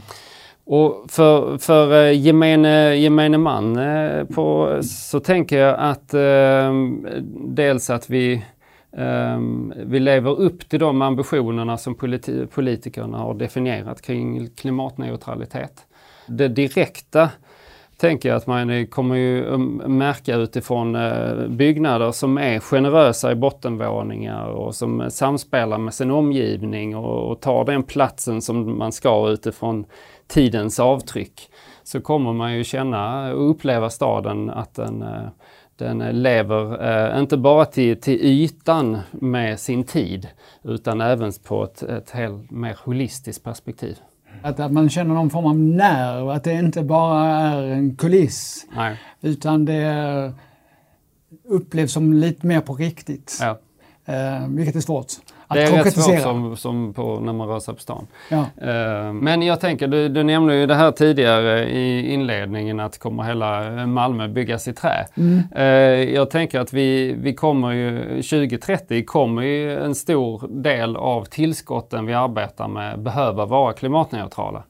Och 0.67 1.05
för, 1.09 1.59
för 1.59 2.05
eh, 2.05 2.21
gemene, 2.21 2.97
gemene 2.97 3.39
man 3.39 3.77
eh, 3.77 4.25
på, 4.25 4.79
så 4.83 5.21
tänker 5.21 5.59
jag 5.59 5.77
att 5.79 6.15
eh, 6.15 6.73
dels 7.55 7.91
att 7.91 8.11
vi, 8.11 8.33
eh, 8.97 9.39
vi 9.77 10.01
lever 10.01 10.41
upp 10.41 10.69
till 10.69 10.81
de 10.81 11.03
ambitionerna 11.03 11.79
som 11.79 11.95
politi 11.95 12.47
politikerna 12.47 13.19
har 13.19 13.35
definierat 13.35 14.03
kring 14.03 14.51
klimatneutralitet. 14.51 15.87
Det 16.27 16.49
direkta 16.49 17.31
tänker 17.97 18.29
jag 18.29 18.37
att 18.37 18.47
man 18.47 18.87
kommer 18.87 19.15
ju 19.15 19.45
um, 19.45 19.83
märka 19.87 20.37
utifrån 20.37 20.95
eh, 20.95 21.49
byggnader 21.49 22.13
som 22.13 22.39
är 22.39 22.61
generösa 22.61 23.33
i 23.33 23.35
bottenvåningar 23.35 24.47
och 24.47 24.75
som 24.75 25.11
samspelar 25.11 25.79
med 25.79 25.95
sin 25.95 26.11
omgivning 26.11 26.97
och, 26.97 27.41
tar 27.41 27.65
den 27.65 27.83
platsen 27.83 28.43
som 28.43 28.79
man 28.79 28.93
ska 28.93 29.29
utifrån 29.29 29.87
tidens 30.27 30.81
avtryck. 30.81 31.51
Så 31.83 32.01
kommer 32.01 32.33
man 32.33 32.57
ju 32.57 32.65
känna 32.65 33.33
och 33.35 33.51
uppleva 33.51 33.91
staden 33.91 34.51
att 34.51 34.75
den, 34.75 35.03
eh, 35.03 35.29
den 35.77 35.99
lever, 35.99 36.89
eh, 37.15 37.21
inte 37.21 37.37
bara 37.37 37.65
till, 37.65 38.01
till 38.01 38.21
ytan 38.23 38.99
med 39.11 39.61
sin 39.61 39.85
tid, 39.85 40.29
utan 40.63 41.01
även 41.01 41.33
på 41.45 41.65
ett, 41.65 41.83
ett 41.83 42.11
helt 42.11 42.51
mer 42.51 42.77
holistiskt 42.85 43.45
perspektiv. 43.45 43.97
Att, 44.45 44.61
att 44.61 44.73
man 44.73 44.91
känner 44.91 45.15
någon 45.15 45.31
form 45.31 45.47
av 45.47 45.59
nerv, 45.59 46.29
att 46.29 46.45
det 46.45 46.53
inte 46.53 46.83
bara 46.83 47.27
är 47.27 47.63
en 47.63 47.97
kuliss. 47.97 48.67
Nej. 48.77 49.01
Utan 49.21 49.65
det 49.65 50.33
upplevs 51.45 51.93
som 51.93 52.13
lite 52.13 52.47
mer 52.47 52.61
på 52.61 52.75
riktigt. 52.75 53.39
Ja. 53.41 53.59
Eh, 54.05 54.49
vilket 54.49 54.77
är 54.77 54.81
svårt 54.81 55.13
det 55.49 55.63
är 55.63 55.85
rätt 55.85 55.95
svårt 55.95 56.21
som, 56.21 56.57
som 56.57 56.95
på, 56.95 57.21
när 57.21 57.33
man 57.33 57.49
rör 57.49 57.61
sig 57.61 57.75
på 57.75 57.81
stan. 57.81 58.07
Ja. 58.29 58.39
Uh, 58.39 59.13
men 59.13 59.43
jag 59.43 59.61
tänker, 59.61 59.89
du, 59.89 60.09
du 60.09 60.23
nämnde 60.23 60.55
ju 60.55 60.67
det 60.67 60.75
här 60.75 60.93
tidigare 60.93 61.71
i 61.71 62.13
inledningen 62.13 62.81
att 62.81 62.99
kommer 62.99 63.23
hela 63.23 63.87
Malmö 63.87 64.29
byggas 64.29 64.69
i 64.69 64.73
trä. 64.73 65.07
Mm. 65.17 65.43
Uh, 65.57 66.15
jag 66.15 66.31
tänker 66.31 66.61
att 66.61 66.73
vi, 66.73 67.15
vi 67.19 67.35
kommer 67.35 67.71
ju, 67.71 68.23
2030 68.23 69.05
kommer 69.05 69.43
ju 69.43 69.79
en 69.79 69.95
stor 69.95 70.49
del 70.63 70.97
av 70.97 71.25
tillskotten 71.25 72.07
vi 72.07 72.15
arbetar 72.15 72.69
med 72.69 73.01
behöva 73.01 73.47
vara 73.47 73.73
klimatneutrala. 73.73 74.63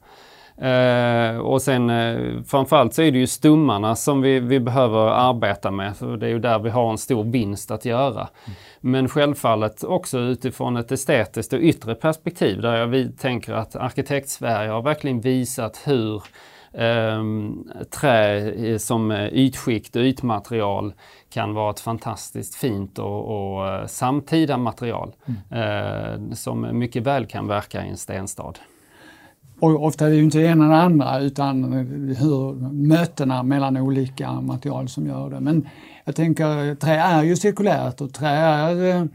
Uh, 0.61 1.37
och 1.37 1.61
sen 1.61 1.89
uh, 1.89 2.43
framförallt 2.43 2.93
så 2.93 3.01
är 3.01 3.11
det 3.11 3.17
ju 3.17 3.27
stummarna 3.27 3.95
som 3.95 4.21
vi, 4.21 4.39
vi 4.39 4.59
behöver 4.59 5.07
arbeta 5.07 5.71
med. 5.71 5.95
Så 5.95 6.15
det 6.15 6.25
är 6.25 6.29
ju 6.29 6.39
där 6.39 6.59
vi 6.59 6.69
har 6.69 6.91
en 6.91 6.97
stor 6.97 7.23
vinst 7.23 7.71
att 7.71 7.85
göra. 7.85 8.11
Mm. 8.11 8.55
Men 8.87 9.09
självfallet 9.09 9.83
också 9.83 10.19
utifrån 10.19 10.77
ett 10.77 10.91
estetiskt 10.91 11.53
och 11.53 11.59
yttre 11.59 11.95
perspektiv 11.95 12.61
där 12.61 12.75
jag 12.75 13.17
tänker 13.17 13.53
att 13.53 13.75
Arkitekt-Sverige 13.75 14.69
har 14.69 14.81
verkligen 14.81 15.21
visat 15.21 15.81
hur 15.85 16.23
eh, 16.73 17.23
trä 17.99 18.79
som 18.79 19.11
ytskikt 19.11 19.95
och 19.95 20.01
ytmaterial 20.01 20.93
kan 21.29 21.53
vara 21.53 21.69
ett 21.69 21.79
fantastiskt 21.79 22.55
fint 22.55 22.99
och, 22.99 23.55
och 23.55 23.67
eh, 23.67 23.85
samtida 23.85 24.57
material 24.57 25.13
mm. 25.25 26.29
eh, 26.29 26.33
som 26.33 26.79
mycket 26.79 27.03
väl 27.03 27.25
kan 27.25 27.47
verka 27.47 27.85
i 27.85 27.89
en 27.89 27.97
stenstad. 27.97 28.53
Och 29.59 29.85
ofta 29.85 30.05
är 30.05 30.09
det 30.09 30.15
ju 30.15 30.23
inte 30.23 30.37
det 30.37 30.45
ena 30.45 30.65
eller 30.65 30.75
andra 30.75 31.19
utan 31.19 31.73
hur 32.19 32.53
mötena 32.71 33.43
mellan 33.43 33.77
olika 33.77 34.31
material 34.31 34.89
som 34.89 35.07
gör 35.07 35.29
det. 35.29 35.39
Men 35.39 35.67
jag 36.05 36.15
tänker, 36.15 36.75
trä 36.75 36.95
är 36.95 37.23
ju 37.23 37.35
cirkulärt 37.35 38.01
och 38.01 38.13
trä 38.13 38.29
är 38.29 39.07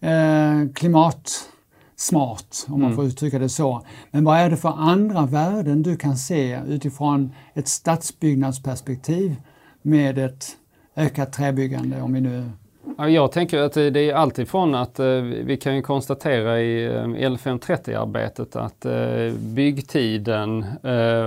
eh, 0.00 0.68
klimatsmart 0.74 2.56
om 2.66 2.80
man 2.80 2.82
mm. 2.82 2.96
får 2.96 3.04
uttrycka 3.04 3.38
det 3.38 3.48
så. 3.48 3.82
Men 4.10 4.24
vad 4.24 4.38
är 4.38 4.50
det 4.50 4.56
för 4.56 4.68
andra 4.68 5.26
värden 5.26 5.82
du 5.82 5.96
kan 5.96 6.16
se 6.16 6.60
utifrån 6.68 7.32
ett 7.54 7.68
stadsbyggnadsperspektiv 7.68 9.36
med 9.82 10.18
ett 10.18 10.56
ökat 10.96 11.32
träbyggande 11.32 12.02
om 12.02 12.12
vi 12.12 12.20
nu 12.20 12.50
Ja, 12.98 13.08
jag 13.08 13.32
tänker 13.32 13.58
att 13.58 13.72
det 13.72 14.10
är 14.10 14.14
alltifrån 14.14 14.74
att 14.74 14.98
eh, 14.98 15.20
vi 15.20 15.56
kan 15.56 15.76
ju 15.76 15.82
konstatera 15.82 16.60
i 16.60 16.84
eh, 16.84 17.02
L530-arbetet 17.02 18.56
att 18.56 18.84
eh, 18.84 19.32
byggtiden 19.38 20.64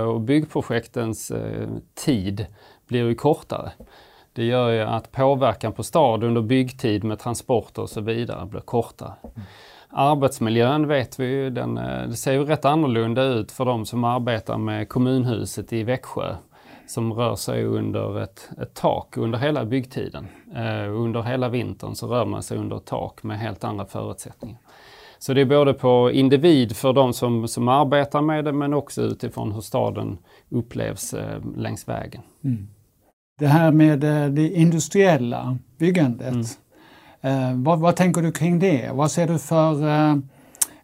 och 0.06 0.20
byggprojektens 0.20 1.32
tid 1.94 2.46
blir 2.88 3.08
ju 3.08 3.14
kortare. 3.14 3.72
Det 4.32 4.44
gör 4.44 4.70
ju 4.70 4.80
att 4.80 5.12
påverkan 5.12 5.72
på 5.72 5.82
stad 5.82 6.24
under 6.24 6.42
byggtid 6.42 7.04
med 7.04 7.18
transporter 7.18 7.82
och 7.82 7.90
så 7.90 8.00
vidare 8.00 8.46
blir 8.46 8.60
kortare. 8.60 9.12
Arbetsmiljön 9.88 10.88
vet 10.88 11.20
vi 11.20 11.26
ju, 11.26 11.50
den, 11.50 11.78
eh, 11.78 12.08
det 12.08 12.16
ser 12.16 12.32
ju 12.32 12.44
rätt 12.44 12.64
annorlunda 12.64 13.22
ut 13.22 13.52
för 13.52 13.64
de 13.64 13.86
som 13.86 14.04
arbetar 14.04 14.58
med 14.58 14.88
kommunhuset 14.88 15.72
i 15.72 15.82
Växjö 15.82 16.34
som 16.86 17.12
rör 17.12 17.36
sig 17.36 17.64
under 17.64 18.20
ett, 18.20 18.50
ett 18.62 18.74
tak 18.74 19.16
under 19.16 19.38
hela 19.38 19.64
byggtiden. 19.64 20.28
Eh, 20.54 20.94
under 20.94 21.22
hela 21.22 21.48
vintern 21.48 21.94
så 21.94 22.06
rör 22.06 22.24
man 22.24 22.42
sig 22.42 22.58
under 22.58 22.76
ett 22.76 22.84
tak 22.84 23.22
med 23.22 23.38
helt 23.38 23.64
andra 23.64 23.86
förutsättningar. 23.86 24.58
Så 25.18 25.34
det 25.34 25.40
är 25.40 25.44
både 25.44 25.74
på 25.74 26.10
individ 26.10 26.76
för 26.76 26.92
de 26.92 27.12
som, 27.12 27.48
som 27.48 27.68
arbetar 27.68 28.20
med 28.22 28.44
det 28.44 28.52
men 28.52 28.74
också 28.74 29.02
utifrån 29.02 29.52
hur 29.52 29.60
staden 29.60 30.18
upplevs 30.48 31.14
eh, 31.14 31.40
längs 31.56 31.88
vägen. 31.88 32.22
Mm. 32.44 32.68
Det 33.40 33.46
här 33.46 33.72
med 33.72 34.04
eh, 34.04 34.26
det 34.26 34.48
industriella 34.48 35.58
byggandet. 35.78 36.58
Mm. 37.22 37.50
Eh, 37.50 37.62
vad, 37.64 37.80
vad, 37.80 37.96
tänker 37.96 38.22
du 38.22 38.32
kring 38.32 38.58
det? 38.58 38.90
Vad 38.92 39.10
ser 39.10 39.26
du 39.26 39.38
för 39.38 39.84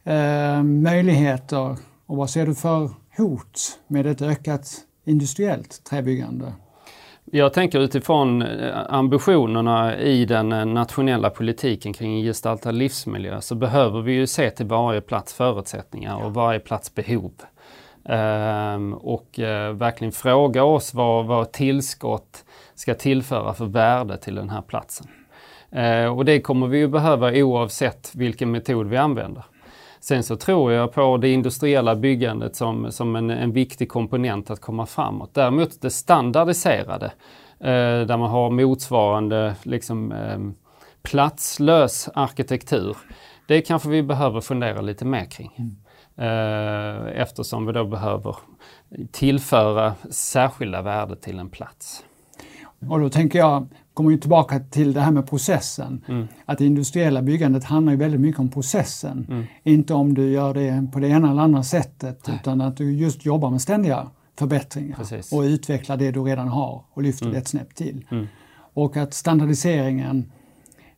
eh, 0.05 0.63
möjligheter 0.63 1.77
och 2.07 2.17
vad 2.17 2.31
ser 2.31 2.47
du 2.47 2.55
för 2.55 2.91
hot 3.17 3.79
med 3.87 4.07
ett 4.07 4.23
ökat 4.23 4.69
industriellt 5.05 5.85
träbyggande? 5.91 6.53
Jag 7.25 7.53
tänker 7.53 7.81
utifrån 7.81 8.43
ambitionerna 8.89 9.99
i 9.99 10.25
den 10.25 10.49
nationella 10.49 11.31
politiken 11.31 11.93
kring 11.93 12.23
gestaltad 12.23 12.73
livsmiljö 12.73 13.41
så 13.41 13.55
behöver 13.55 14.01
vi 14.01 14.13
ju 14.13 14.27
se 14.27 14.51
till 14.51 14.67
varje 14.67 15.01
plats 15.01 15.35
förutsättningar 15.35 16.25
och 16.25 16.35
varje 16.35 16.61
plats 16.61 16.95
behov. 16.95 17.33
Ehm, 18.09 18.95
och 18.95 19.39
eh, 19.39 19.73
verkligen 19.73 20.13
fråga 20.13 20.65
oss 20.65 20.95
vad, 20.95 21.27
vad 21.27 21.53
tillskott 21.53 22.45
ska 22.77 22.95
tillföra 22.95 23.55
för 23.55 23.67
värde 23.67 24.17
till 24.17 24.35
den 24.35 24.51
här 24.51 24.63
platsen. 24.63 25.07
och 26.17 26.25
det 26.25 26.41
kommer 26.41 26.67
vi 26.67 26.79
ju 26.79 26.89
behöva 26.89 27.33
oavsett 27.33 28.11
vilken 28.15 28.51
metod 28.51 28.87
vi 28.87 28.97
använder. 28.97 29.45
Sen 30.07 30.23
så 30.23 30.37
tror 30.37 30.73
jag 30.73 30.93
på 30.93 31.17
det 31.17 31.29
industriella 31.29 31.97
byggandet 31.97 32.57
som, 32.57 32.93
som 32.93 33.17
en, 33.17 33.31
en 33.31 33.53
viktig 33.53 33.89
komponent 33.89 34.51
att 34.51 34.61
komma 34.61 34.87
framåt. 34.87 35.35
Däremot 35.35 35.81
det 35.81 35.91
standardiserade, 35.91 37.07
eh, 37.61 38.01
där 38.07 38.17
man 38.17 38.31
har 38.31 38.51
motsvarande 38.51 39.55
liksom, 39.63 40.13
eh, 40.13 40.39
platslös 41.03 42.09
arkitektur. 42.15 42.97
Det 43.49 43.61
kanske 43.61 43.89
vi 43.89 44.03
behöver 44.03 44.41
fundera 44.41 44.81
lite 44.81 45.05
mer 45.05 45.25
kring. 45.25 45.51
Mm. 45.57 45.77
Eh, 46.19 47.21
eftersom 47.21 47.67
vi 47.67 47.73
då 47.73 47.85
behöver 47.85 48.37
tillföra 49.13 49.95
särskilda 50.11 50.83
värden 50.83 51.17
till 51.21 51.39
en 51.39 51.51
plats. 51.51 52.05
Och 52.81 53.01
då 53.01 53.09
tänker 53.09 53.39
jag, 53.39 53.67
kommer 53.95 54.11
ju 54.11 54.17
tillbaka 54.17 54.61
till 54.61 54.93
det 54.93 55.01
här 55.01 55.11
med 55.11 55.29
processen. 55.29 56.05
Mm. 56.09 56.27
Att 56.45 56.59
det 56.59 56.67
industriella 56.67 57.23
byggandet 57.23 57.65
handlar 57.65 57.93
ju 57.93 57.99
väldigt 57.99 58.21
mycket 58.21 58.41
om 58.41 58.49
processen. 58.49 59.27
Mm. 59.29 59.45
Inte 59.63 59.95
om 59.95 60.15
du 60.15 60.31
gör 60.31 60.55
det 60.55 60.93
på 60.93 61.01
det 61.01 61.09
ena 61.09 61.31
eller 61.31 61.43
andra 61.43 61.63
sättet 61.63 62.25
Nej. 62.27 62.39
utan 62.41 62.61
att 62.61 62.77
du 62.77 62.93
just 62.93 63.25
jobbar 63.25 63.51
med 63.51 63.63
ständiga 63.63 64.11
förbättringar 64.39 64.97
Precis. 64.97 65.33
och 65.33 65.41
utvecklar 65.41 65.97
det 65.97 66.11
du 66.11 66.23
redan 66.23 66.49
har 66.49 66.85
och 66.91 67.03
lyfter 67.03 67.27
mm. 67.27 67.35
det 67.35 67.39
ett 67.41 67.49
snäpp 67.49 67.75
till. 67.75 68.07
Mm. 68.11 68.27
Och 68.75 68.97
att 68.97 69.15
standardiseringen 69.15 70.33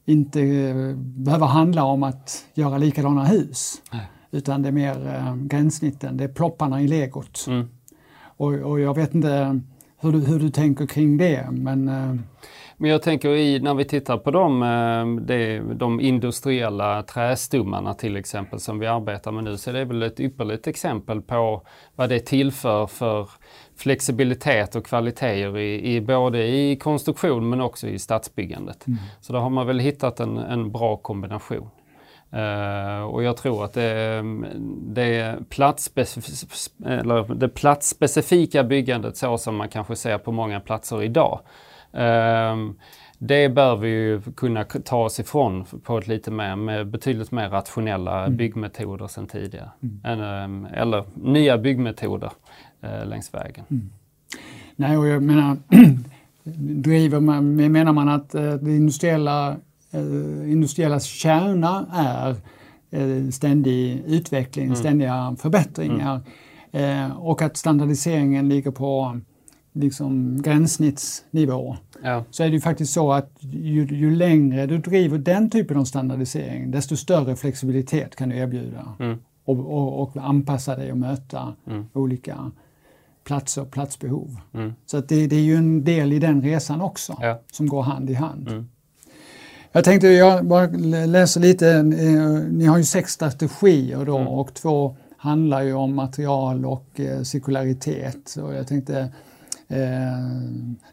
inte 0.05 0.41
eh, 0.41 0.97
behöver 0.97 1.47
handla 1.47 1.85
om 1.85 2.03
att 2.03 2.45
göra 2.55 2.79
likadana 2.79 3.25
hus. 3.25 3.83
Nej. 3.93 4.07
Utan 4.31 4.63
det 4.63 4.69
är 4.69 4.73
mer 4.73 5.15
äh, 5.15 5.37
gränssnitten, 5.37 6.17
det 6.17 6.25
är 6.25 6.29
plopparna 6.29 6.83
i 6.83 6.89
legot. 6.89 7.45
Mm. 7.49 7.69
Och, 8.21 8.53
och, 8.53 8.81
jag 8.81 8.95
vet 8.95 9.15
inte 9.15 9.61
hur 10.01 10.13
du, 10.13 10.19
hur 10.19 10.39
du 10.39 10.51
tänker 10.51 10.87
kring 10.87 11.17
det 11.17 11.49
men 11.51 11.89
äh, 11.89 12.15
men 12.81 12.91
jag 12.91 13.03
tänker 13.03 13.29
i, 13.29 13.61
när 13.61 13.75
vi 13.75 13.85
tittar 13.85 14.19
på 14.19 14.31
de, 14.31 14.63
eh, 14.63 15.25
de, 15.27 15.61
de 15.79 16.01
industriella 16.01 17.03
trästummarna 17.03 17.95
till 17.95 18.17
exempel 18.17 18.61
som 18.61 18.79
vi 18.79 18.87
arbetar 18.87 19.33
med 19.33 19.45
nu 19.45 19.57
så 19.57 19.71
är 19.71 19.75
det 19.75 19.85
väl 19.85 20.03
ett 20.03 20.21
ypperligt 20.21 20.67
exempel 20.67 21.23
på 21.23 21.63
vad 21.97 22.09
det 22.09 22.21
tillför 22.21 22.87
för 22.87 23.29
flexibilitet 23.77 24.77
och 24.77 24.87
kvaliteter 24.87 25.59
i, 25.59 25.95
i 25.95 26.01
både 26.01 26.47
i 26.47 26.77
konstruktion 26.77 27.51
men 27.51 27.61
också 27.61 27.89
i 27.89 27.99
stadsbyggandet. 27.99 28.87
Mm. 28.87 28.99
Så 29.21 29.33
då 29.33 29.39
har 29.39 29.51
man 29.51 29.67
väl 29.67 29.79
hittat 29.79 30.21
en, 30.21 30.39
en 30.39 30.73
bra 30.73 30.97
kombination. 30.97 31.71
Uh, 32.35 33.03
och 33.03 33.23
jag 33.23 33.37
tror 33.37 33.65
att 33.65 33.73
det, 33.73 34.23
det, 34.81 35.35
eller 36.87 37.35
det 37.35 37.49
platsspecifika 37.49 38.65
byggandet 38.65 39.17
så 39.17 39.39
som 39.39 39.57
man 39.57 39.69
kanske 39.69 39.97
ser 39.97 40.19
på 40.19 40.33
många 40.33 40.61
platser 40.61 41.03
idag 41.03 41.41
Ehm, 41.93 42.75
det 43.19 43.49
bör 43.49 43.77
vi 43.77 43.89
ju 43.89 44.21
kunna 44.21 44.65
ta 44.65 45.05
oss 45.05 45.21
ifrån 45.21 45.65
på 45.65 45.99
ett 45.99 46.07
lite 46.07 46.31
mer, 46.31 46.57
med 46.57 46.87
betydligt 46.87 47.33
mer 47.33 47.49
rationella 47.49 48.25
mm. 48.25 48.37
byggmetoder 48.37 49.07
sedan 49.07 49.27
tidigare. 49.27 49.71
Mm. 49.83 50.21
Ehm, 50.21 50.67
eller 50.75 51.05
nya 51.15 51.59
byggmetoder 51.59 52.33
eh, 52.81 53.07
längs 53.07 53.35
vägen. 53.35 53.65
Mm. 53.71 53.91
Nej, 54.77 54.97
och 54.97 55.07
jag 55.07 55.23
menar, 55.23 55.57
driver 56.83 57.21
man, 57.21 57.73
menar 57.73 57.93
man 57.93 58.09
att 58.09 58.35
eh, 58.35 58.53
det 58.55 58.77
industriella, 58.77 59.57
industriella 60.47 61.01
kärna 61.01 61.87
är 61.93 62.37
ständig 63.31 64.03
utveckling, 64.07 64.65
mm. 64.65 64.77
ständiga 64.77 65.37
förbättringar 65.39 66.21
mm. 66.73 67.13
och 67.13 67.43
att 67.43 67.57
standardiseringen 67.57 68.49
ligger 68.49 68.71
på 68.71 69.21
liksom 69.73 70.43
gränssnittsnivå 70.43 71.77
ja. 72.03 72.25
så 72.31 72.43
är 72.43 72.49
det 72.49 72.55
ju 72.55 72.61
faktiskt 72.61 72.93
så 72.93 73.13
att 73.13 73.33
ju, 73.41 73.87
ju, 73.87 74.17
längre 74.17 74.67
du 74.67 74.79
driver 74.79 75.19
den 75.19 75.51
typen 75.51 75.77
av 75.77 75.85
standardisering 75.85 76.71
desto 76.71 76.97
större 76.97 77.37
flexibilitet 77.37 78.17
kan 78.17 78.29
du 78.29 78.37
erbjuda 78.37 78.95
mm. 79.01 79.19
och, 79.45 79.59
och, 79.59 80.03
och, 80.03 80.17
anpassa 80.17 80.77
dig 80.77 80.93
och 80.93 80.99
möta 80.99 81.55
mm. 81.67 81.87
olika 81.93 82.51
platser 83.25 83.63
och 83.63 83.71
platsbehov. 83.71 84.37
Mm. 84.55 84.73
Så 84.87 84.97
att 84.97 85.09
det, 85.09 85.27
det, 85.27 85.37
är 85.37 85.41
ju 85.41 85.57
en 85.57 85.85
del 85.85 86.13
i 86.13 86.19
den 86.19 86.43
resan 86.43 86.81
också 86.81 87.17
ja. 87.21 87.41
som 87.53 87.67
går 87.67 87.83
hand 87.83 88.11
i 88.11 88.15
hand. 88.15 88.69
Jag 89.73 89.85
tänkte 89.85 90.09
jag 90.09 90.47
bara 90.47 90.67
läsa 91.07 91.41
lite, 91.41 91.71
eh, 91.71 92.51
ni 92.51 92.65
har 92.65 92.79
ju 92.79 92.85
sex 92.85 93.13
strategier 93.13 94.05
då 94.05 94.17
mm. 94.17 94.29
och 94.29 94.55
två 94.55 94.97
handlar 95.17 95.63
ju 95.63 95.75
om 95.75 95.95
material 95.95 96.67
och 96.67 97.01
eh, 97.01 97.23
cirkularitet. 97.23 98.37
Och 98.43 98.55
jag 98.55 98.67
tänkte 98.67 98.99
eh, 99.69 99.79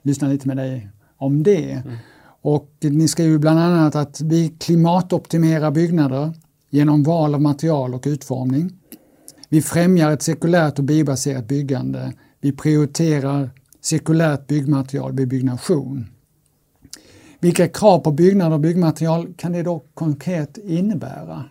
lyssna 0.01 0.27
lite 0.27 0.47
med 0.47 0.57
dig 0.57 0.89
om 1.17 1.43
det. 1.43 1.71
Mm. 1.71 1.97
Och 2.41 2.69
ni 2.81 3.07
skriver 3.07 3.37
bland 3.37 3.59
annat 3.59 3.95
att 3.95 4.21
vi 4.21 4.49
klimatoptimerar 4.49 5.71
byggnader 5.71 6.33
genom 6.69 7.03
val 7.03 7.35
av 7.35 7.41
material 7.41 7.93
och 7.93 8.03
utformning. 8.05 8.71
Vi 9.49 9.61
främjar 9.61 10.11
ett 10.11 10.21
cirkulärt 10.21 10.79
och 10.79 10.85
biobaserat 10.85 11.47
byggande. 11.47 12.13
Vi 12.41 12.51
prioriterar 12.51 13.49
cirkulärt 13.81 14.47
byggmaterial 14.47 15.13
vid 15.13 15.27
byggnation. 15.27 16.07
Vilka 17.45 17.67
krav 17.67 17.99
på 17.99 18.11
byggnader 18.11 18.53
och 18.53 18.59
byggmaterial 18.59 19.33
kan 19.37 19.51
det 19.51 19.63
då 19.63 19.83
konkret 19.93 20.57
innebära? 20.57 21.43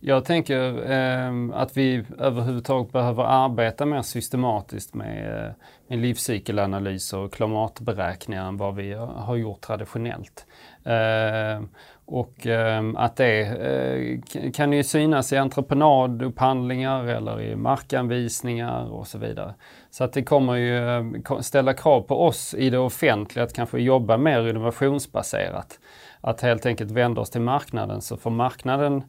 Jag 0.00 0.24
tänker 0.24 0.90
eh, 0.90 1.60
att 1.60 1.76
vi 1.76 2.04
överhuvudtaget 2.18 2.92
behöver 2.92 3.22
arbeta 3.22 3.86
mer 3.86 4.02
systematiskt 4.02 4.94
med, 4.94 5.46
eh, 5.46 5.52
med 5.88 5.98
livscykelanalyser 5.98 7.18
och 7.18 7.32
klimatberäkningar 7.32 8.48
än 8.48 8.56
vad 8.56 8.74
vi 8.74 8.92
har 8.92 9.36
gjort 9.36 9.60
traditionellt. 9.60 10.46
Eh, 10.84 11.62
och 12.04 12.46
eh, 12.46 12.82
att 12.96 13.16
det 13.16 13.40
eh, 13.40 14.50
kan 14.50 14.72
ju 14.72 14.82
synas 14.82 15.32
i 15.32 15.36
entreprenadupphandlingar 15.36 17.04
eller 17.04 17.40
i 17.40 17.56
markanvisningar 17.56 18.92
och 18.92 19.06
så 19.06 19.18
vidare. 19.18 19.54
Så 19.92 20.04
att 20.04 20.12
det 20.12 20.22
kommer 20.22 20.54
ju 20.54 20.88
eh, 20.88 21.40
ställa 21.40 21.74
krav 21.74 22.00
på 22.00 22.26
oss 22.26 22.54
i 22.54 22.70
det 22.70 22.78
offentliga 22.78 23.44
att 23.44 23.52
kanske 23.52 23.78
jobba 23.78 24.16
mer 24.16 24.48
innovationsbaserat. 24.48 25.78
att 26.20 26.40
helt 26.40 26.66
enkelt 26.66 26.90
vända 26.90 27.20
oss 27.20 27.30
till 27.30 27.40
marknaden 27.40 28.00
så 28.02 28.16
får 28.16 28.30
marknaden 28.30 29.02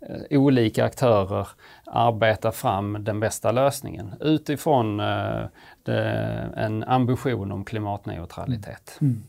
eh, 0.00 0.38
olika 0.38 0.84
aktörer 0.84 1.48
arbeta 1.84 2.52
fram 2.52 3.04
den 3.04 3.20
bästa 3.20 3.52
lösningen 3.52 4.14
utifrån 4.20 5.00
eh, 5.00 5.42
det, 5.82 6.02
en 6.56 6.84
ambition 6.84 7.52
om 7.52 7.64
klimatneutralitet. 7.64 8.98
Mm. 9.00 9.12
mm. 9.12 9.22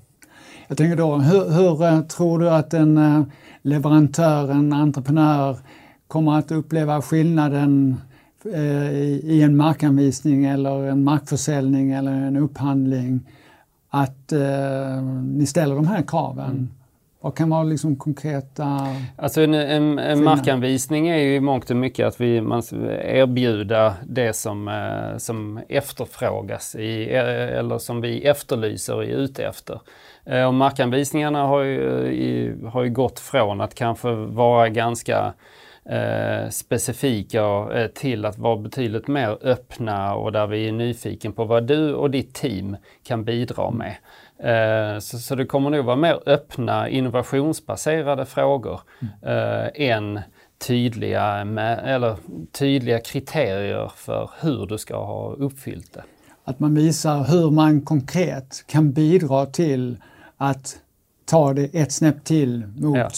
Jag 0.68 0.78
tänker 0.78 0.96
då, 0.96 1.16
hur, 1.16 1.50
hur, 1.50 1.84
eh, 1.84 2.02
tror 2.02 2.40
du 2.40 2.50
att 2.50 2.74
en 2.74 2.98
eh, 2.98 3.24
leverantör, 3.62 4.52
en 4.52 4.74
entreprenör 4.74 5.58
kommer 6.08 6.38
att 6.38 6.52
uppleva 6.52 7.02
skillnaden 7.02 8.02
i 8.46 9.42
en 9.44 9.58
markanvisning 9.58 10.46
eller 10.46 10.84
en 10.84 11.04
markförsäljning 11.04 11.92
eller 11.92 12.12
en 12.12 12.38
upphandling 12.38 13.22
att 13.90 14.32
eh, 14.32 15.04
ni 15.24 15.46
ställer 15.46 15.76
de 15.76 15.88
här 15.88 16.02
kraven? 16.02 16.52
Mm. 16.52 16.70
Vad 17.22 17.36
kan 17.36 17.50
vara 17.50 17.64
liksom 17.64 17.96
konkreta... 17.96 18.96
Alltså 19.18 19.42
en, 19.42 19.54
en, 19.54 20.00
en 20.00 20.24
markanvisning 20.24 21.08
är 21.08 21.18
ju 21.18 21.36
i 21.36 21.40
mångt 21.40 21.70
och 21.70 21.76
mycket 21.76 22.08
att 22.08 22.22
vi 22.22 22.42
man 22.42 22.64
erbjuda 23.02 23.96
det 24.08 24.34
som, 24.34 24.68
eh, 24.68 25.18
som 25.18 25.60
efterfrågas 25.70 26.76
i, 26.76 27.04
eller 27.10 27.78
som 27.78 28.02
vi 28.02 28.26
efterlyser 28.26 28.96
och 28.96 29.04
är 29.04 29.08
ute 29.08 29.46
efter. 29.46 29.80
Eh, 30.26 30.44
och 30.44 30.54
markanvisningarna 30.54 31.44
har 31.44 31.62
ju, 31.62 32.66
har 32.66 32.84
ju 32.84 32.90
gått 32.90 33.20
från 33.20 33.62
att 33.62 33.76
kanske 33.76 34.12
vara 34.12 34.70
ganska 34.70 35.34
eh, 35.90 36.50
specifika 36.50 37.68
eh, 37.74 37.88
till 37.88 38.26
att 38.26 38.38
vara 38.38 38.58
betydligt 38.58 39.08
mer 39.08 39.38
öppna 39.42 40.16
och 40.16 40.32
där 40.32 40.48
vi 40.48 40.68
är 40.68 40.72
nyfiken 40.72 41.34
på 41.34 41.46
vad 41.46 41.68
du 41.68 41.94
och 41.94 42.12
ditt 42.12 42.34
team 42.34 42.78
kan 43.04 43.24
bidra 43.24 43.72
med. 43.72 43.96
Eh, 44.44 45.00
så, 45.00 45.20
så, 45.20 45.36
det 45.36 45.46
kommer 45.46 45.70
nog 45.70 45.86
vara 45.86 45.96
mer 45.96 46.20
öppna 46.26 46.90
innovationsbaserade 46.90 48.26
frågor 48.26 48.82
mm. 49.02 49.70
än 49.76 50.20
tydliga, 50.68 51.46
med, 51.46 51.80
eller 51.86 52.16
tydliga 52.52 53.00
kriterier 53.00 53.92
för 53.96 54.32
hur 54.42 54.66
du 54.66 54.78
ska 54.78 55.06
ha 55.06 55.34
uppfyllt 55.34 55.94
det. 55.94 56.04
Att 56.44 56.60
man 56.60 56.76
visar 56.76 57.24
hur 57.24 57.52
man 57.52 57.82
konkret 57.82 58.64
kan 58.68 58.92
bidra 58.92 59.46
till 59.46 59.98
att 60.38 60.78
ta 61.26 61.54
det 61.54 61.76
ett 61.76 61.92
snäpp 61.92 62.24
till 62.24 62.68
mot 62.68 62.98
ja. 62.98 63.10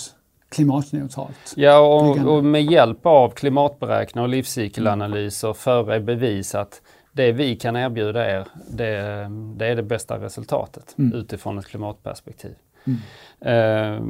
Klimatneutralt. 0.51 1.53
Ja, 1.55 1.79
och, 1.79 2.17
och, 2.35 2.43
med 2.43 2.63
hjälp 2.63 3.05
av 3.05 3.29
klimatberäkningar 3.29 4.23
och 4.23 4.29
livscykelanalyser 4.29 5.53
föra 5.53 5.95
i 5.95 5.99
bevis 5.99 6.55
att 6.55 6.81
det 7.11 7.31
vi 7.31 7.55
kan 7.55 7.75
erbjuda 7.75 8.31
er, 8.31 8.47
det, 8.69 9.27
det 9.55 9.67
är 9.67 9.75
det 9.75 9.83
bästa 9.83 10.17
resultatet 10.17 10.95
mm. 10.97 11.13
utifrån 11.13 11.59
ett 11.59 11.67
klimatperspektiv. 11.67 12.55
Mm. 12.83 12.99
Uh, 13.41 14.01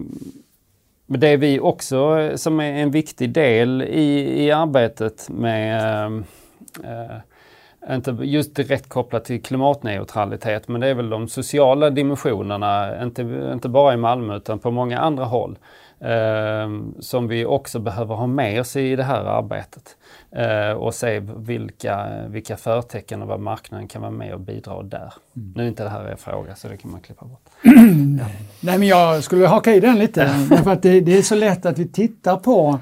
men 1.05 1.19
det 1.19 1.37
vi 1.37 1.59
också, 1.59 2.31
som 2.35 2.59
är 2.59 2.73
en 2.73 2.91
viktig 2.91 3.33
del 3.33 3.81
i, 3.81 4.43
i 4.43 4.51
arbetet 4.51 5.29
med 5.29 6.07
uh, 6.83 7.17
inte 7.89 8.17
just 8.21 8.55
direkt 8.55 8.89
kopplat 8.89 9.25
till 9.25 9.43
klimatneutralitet, 9.43 10.67
men 10.67 10.81
det 10.81 10.87
är 10.87 10.93
väl 10.93 11.09
de 11.09 11.27
sociala 11.27 11.89
dimensionerna, 11.89 13.03
inte, 13.03 13.21
inte 13.53 13.69
bara 13.69 13.93
i 13.93 13.97
Malmö 13.97 14.37
utan 14.37 14.59
på 14.59 14.71
många 14.71 14.99
andra 14.99 15.25
håll, 15.25 15.57
eh, 15.99 16.69
som 16.99 17.27
vi 17.27 17.45
också 17.45 17.79
behöver 17.79 18.15
ha 18.15 18.27
med 18.27 18.61
oss 18.61 18.75
i 18.75 18.95
det 18.95 19.03
här 19.03 19.23
arbetet. 19.23 19.95
Eh, 20.31 20.71
och 20.71 20.93
se 20.93 21.19
vilka, 21.19 22.07
vilka 22.27 22.57
förtecken 22.57 23.21
och 23.21 23.27
vad 23.27 23.39
marknaden 23.39 23.87
kan 23.87 24.01
vara 24.01 24.11
med 24.11 24.33
och 24.33 24.39
bidra 24.39 24.83
där. 24.83 25.13
Mm. 25.35 25.53
Nu 25.55 25.63
är 25.63 25.67
inte 25.67 25.83
det 25.83 25.89
här 25.89 26.05
en 26.05 26.17
fråga 26.17 26.55
så 26.55 26.67
det 26.67 26.77
kan 26.77 26.91
man 26.91 27.01
klippa 27.01 27.25
bort. 27.25 27.45
ja. 28.19 28.25
Nej 28.59 28.77
men 28.77 28.87
jag 28.87 29.23
skulle 29.23 29.47
haka 29.47 29.73
i 29.73 29.79
den 29.79 29.99
lite, 29.99 30.27
för 30.63 30.71
att 30.71 30.81
det, 30.81 31.01
det, 31.01 31.17
är 31.17 31.21
så 31.21 31.35
lätt 31.35 31.65
att 31.65 31.79
vi 31.79 31.87
tittar 31.87 32.37
på 32.37 32.79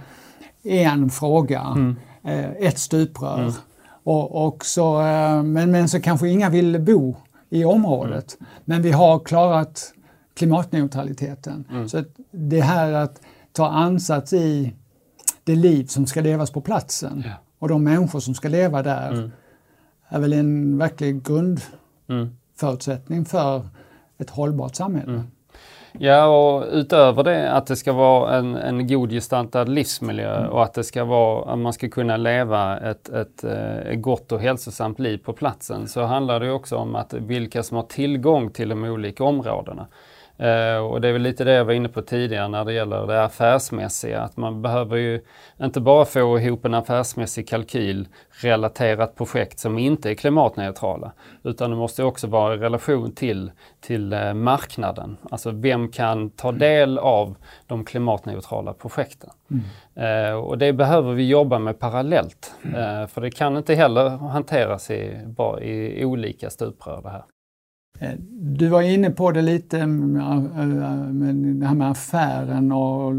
en 0.64 1.10
fråga, 1.10 1.62
mm. 1.76 1.96
eh, 2.24 2.68
ett 2.68 2.80
stuprör. 2.80 3.40
Mm 3.40 3.54
och, 4.10 4.48
och 4.48 4.65
så, 4.65 5.02
eh, 5.02 5.43
men, 5.43 5.72
men 5.72 5.89
så 5.89 6.02
kanske 6.02 6.30
inga 6.30 6.50
vill 6.50 6.82
bo 6.82 7.15
i 7.50 7.65
området. 7.65 8.38
Mm. 8.39 8.52
Men 8.65 8.82
vi 8.82 8.91
har 8.91 9.19
klarat 9.19 9.93
klimatneutraliteten. 10.34 11.65
Mm. 11.72 11.89
Så 11.89 12.04
det 12.32 12.62
här 12.62 12.93
att 12.93 13.22
ta 13.52 13.69
ansats 13.69 14.34
i 14.34 14.74
det 15.43 15.56
liv 15.56 15.86
som 15.86 16.06
ska 16.06 16.22
levas 16.22 16.52
på 16.52 16.62
platsen 16.62 17.24
ja. 17.26 17.34
och 17.60 17.67
de 17.67 17.84
människor 17.84 18.19
som 18.19 18.34
ska 18.34 18.48
leva 18.50 18.84
där 18.84 19.12
mm. 19.12 19.32
är 20.08 20.19
väl 20.19 20.34
en 20.34 20.78
verklig 20.78 21.24
grundförutsättning 21.24 23.17
mm. 23.17 23.26
för 23.26 23.67
ett 24.17 24.30
hållbart 24.30 24.76
samhälle. 24.76 25.24
Ja, 26.02 26.26
och 26.26 26.66
utöver 26.72 27.24
det 27.24 27.52
att 27.52 27.68
det 27.68 27.76
ska 27.76 27.94
vara 27.94 28.38
en, 28.38 28.56
en 28.56 28.88
god 28.88 29.12
gestaltad 29.12 29.64
livsmiljö 29.64 30.38
mm. 30.38 30.50
och 30.50 30.64
att 30.64 30.74
det 30.74 30.84
ska 30.84 31.04
vara, 31.04 31.54
att 31.54 31.60
man 31.60 31.74
ska 31.74 31.90
kunna 31.90 32.18
leva 32.18 32.78
ett, 32.78 33.10
ett, 33.10 33.44
ett 33.44 33.88
eh, 33.88 33.94
gott 33.94 34.32
och 34.32 34.40
hälsosamt 34.40 35.00
liv 35.00 35.18
på 35.18 35.34
platsen 35.34 35.88
så 35.88 36.04
handlar 36.04 36.40
det 36.40 36.52
också 36.52 36.76
om 36.76 36.96
att 36.96 37.14
vilka 37.14 37.64
som 37.64 37.78
har 37.78 37.84
tillgång 37.84 38.50
till 38.50 38.70
de 38.70 38.84
olika 38.84 39.24
områdena. 39.24 39.88
Uh, 40.41 40.78
och 40.78 41.02
det 41.02 41.08
är 41.08 41.13
väl 41.13 41.21
lite 41.21 41.43
det 41.43 41.52
jag 41.52 41.65
var 41.65 41.73
inne 41.73 41.89
på 41.89 42.02
tidigare 42.02 42.47
när 42.47 42.65
det 42.65 42.73
gäller 42.73 43.08
det 43.08 43.23
affärsmässiga. 43.23 44.21
Att 44.21 44.38
man 44.38 44.62
behöver 44.62 44.97
ju 44.97 45.21
inte 45.62 45.82
bara 45.82 46.06
få 46.06 46.39
ihop 46.39 46.65
en 46.65 46.73
affärsmässig 46.73 47.47
kalkyl 47.47 48.08
relaterat 48.30 49.15
projekt 49.15 49.60
som 49.60 49.78
inte 49.78 50.10
är 50.10 50.15
klimatneutrala. 50.15 51.12
Utan 51.43 51.69
det 51.69 51.75
måste 51.75 52.04
också 52.04 52.28
vara 52.28 52.54
i 52.54 52.58
relation 52.58 53.12
till, 53.12 53.52
till 53.80 54.13
uh, 54.13 54.34
marknaden. 54.34 55.17
Alltså 55.32 55.52
vem 55.52 55.89
kan 55.91 56.30
ta 56.30 56.47
mm. 56.49 56.60
del 56.60 56.97
av 56.97 57.36
de 57.67 57.86
klimatneutrala 57.86 58.73
projekten? 58.73 59.30
Mm. 59.52 60.32
Uh, 60.32 60.39
och 60.39 60.58
det 60.58 60.73
behöver 60.73 61.13
vi 61.13 61.28
jobba 61.28 61.60
med 61.60 61.80
parallellt. 61.80 62.54
Mm. 62.63 63.08
för 63.08 63.21
det 63.21 63.32
kan 63.32 63.58
inte 63.58 63.75
heller 63.75 64.10
hanteras 64.10 64.91
i, 64.91 65.19
bara 65.25 65.62
i 65.62 66.06
olika 66.06 66.49
stuprör 66.49 67.02
det 67.02 67.10
här. 67.10 67.23
Eh, 67.99 68.13
du 68.41 68.67
var 68.67 68.82
inne 68.82 69.12
på 69.12 69.32
det 69.32 69.41
lite 69.41 69.80
mm, 69.80 70.15
eh, 70.15 70.65
med 71.13 71.36
det 71.36 71.67
här 71.67 71.75
med 71.75 71.91
affären 71.91 72.71
och 72.71 73.13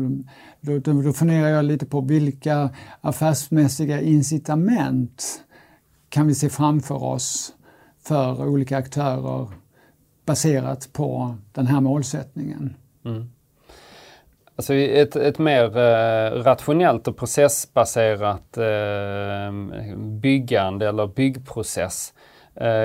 då, 0.60 0.78
då 0.78 1.12
funderar 1.12 1.48
jag 1.48 1.64
lite 1.64 1.86
på 1.86 2.00
vilka 2.00 2.70
affärsmässiga 3.00 4.00
incitament 4.00 5.44
kan 6.08 6.26
vi 6.26 6.34
se 6.34 6.48
framför 6.48 7.04
oss 7.04 7.54
för 8.02 8.48
olika 8.48 8.76
aktörer 8.76 9.48
baserat 10.26 10.92
på 10.92 11.34
den 11.52 11.66
här 11.66 11.80
målsättningen? 11.80 12.74
Mm. 13.04 13.30
Alltså 14.56 14.74
ett, 14.74 15.16
ett 15.16 15.38
mer 15.38 15.76
eh, 15.76 16.42
rationellt 16.42 17.08
och 17.08 17.16
processbaserat 17.16 18.56
eh, 18.56 19.52
byggande 19.96 20.88
eller 20.88 21.06
byggprocess 21.06 22.12
Eh, 22.14 22.19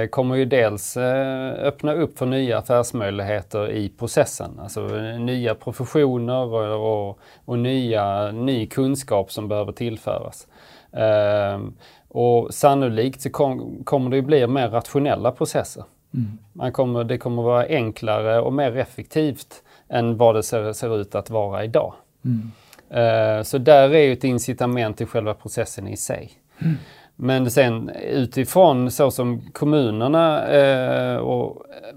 kommer 0.10 0.36
ju 0.36 0.46
dels 0.46 0.98
eh, 0.98 1.54
öppna 1.54 1.94
upp 1.94 2.18
för 2.18 2.26
nya 2.26 2.58
affärsmöjligheter 2.58 3.72
i 3.72 3.90
processen. 3.90 4.60
Alltså 4.60 4.88
nya 5.20 5.56
professioner 5.56 6.46
och, 6.46 7.10
och, 7.10 7.20
och 7.46 7.60
nya, 7.60 8.32
ny 8.32 8.68
kunskap 8.68 9.32
som 9.32 9.48
behöver 9.48 9.72
tillföras. 9.72 10.48
Ehm, 10.92 11.74
och 12.08 12.54
sannolikt 12.54 13.22
så 13.22 13.30
kom, 13.30 13.82
kommer 13.84 14.10
det 14.10 14.16
ju 14.16 14.22
bli 14.22 14.48
mer 14.48 14.70
rationella 14.70 15.32
processer. 15.32 15.84
Mm. 16.14 16.38
Man 16.54 16.72
kommer, 16.72 17.04
det 17.04 17.18
kommer 17.18 17.44
vara 17.44 17.66
enklare 17.66 18.40
och 18.40 18.54
mer 18.54 18.78
effektivt 18.78 19.64
än 19.90 20.18
vad 20.18 20.36
det 20.36 20.44
ser, 20.44 20.74
ser 20.74 21.02
ut 21.02 21.16
att 21.16 21.30
vara 21.30 21.64
idag. 21.64 21.94
Mm. 22.26 22.52
Eh, 22.90 23.44
så 23.44 23.58
där 23.58 23.90
är 23.90 24.04
ju 24.04 24.14
ett 24.14 24.24
incitament 24.24 24.98
till 24.98 25.08
själva 25.08 25.34
processen 25.34 25.88
i 25.88 25.98
sig. 25.98 26.32
Mm. 26.60 26.76
Men 27.16 27.52
sen 27.52 27.90
utifrån 27.90 28.92
så 28.92 29.12
som 29.12 29.42
kommunerna 29.52 30.48
eh, 30.48 31.18
och 31.18 31.66
eh, 31.70 31.96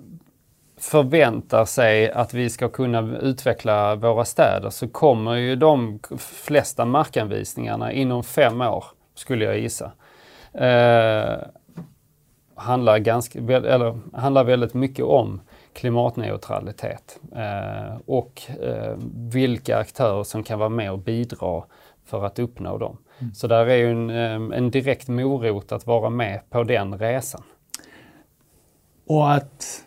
förväntar 0.76 1.64
sig 1.64 2.10
att 2.10 2.34
vi 2.34 2.50
ska 2.50 2.68
kunna 2.68 3.18
utveckla 3.18 3.94
våra 3.94 4.24
städer 4.24 4.70
så 4.70 4.88
kommer 4.88 5.34
ju 5.34 5.56
de 5.56 5.98
flesta 6.18 6.84
markanvisningarna 6.84 7.92
inom 7.92 8.24
fem 8.24 8.60
år, 8.60 8.84
skulle 9.14 9.44
jag 9.44 9.58
gissa. 9.58 9.92
Eh, 10.52 11.38
handlar, 12.54 12.98
ganska, 12.98 13.38
eller, 13.38 14.16
handlar 14.16 14.44
väldigt 14.44 14.74
mycket 14.74 15.04
om 15.04 15.40
klimatneutralitet 15.72 17.20
eh, 17.36 17.96
och 18.06 18.42
eh, 18.62 18.96
vilka 19.14 19.78
aktörer 19.78 20.24
som 20.24 20.42
kan 20.42 20.58
vara 20.58 20.68
med 20.68 20.92
och 20.92 20.98
bidra 20.98 21.64
för 22.04 22.24
att 22.24 22.38
uppnå 22.38 22.78
dem. 22.78 22.96
Mm. 23.18 23.34
Så 23.34 23.46
där 23.46 23.66
är 23.66 23.76
ju 23.76 23.90
en, 23.90 24.52
en 24.52 24.70
direkt 24.70 25.08
morot 25.08 25.72
att 25.72 25.86
vara 25.86 26.10
med 26.10 26.50
på 26.50 26.62
den 26.62 26.98
resan. 26.98 27.42
Och 29.06 29.32
att 29.32 29.84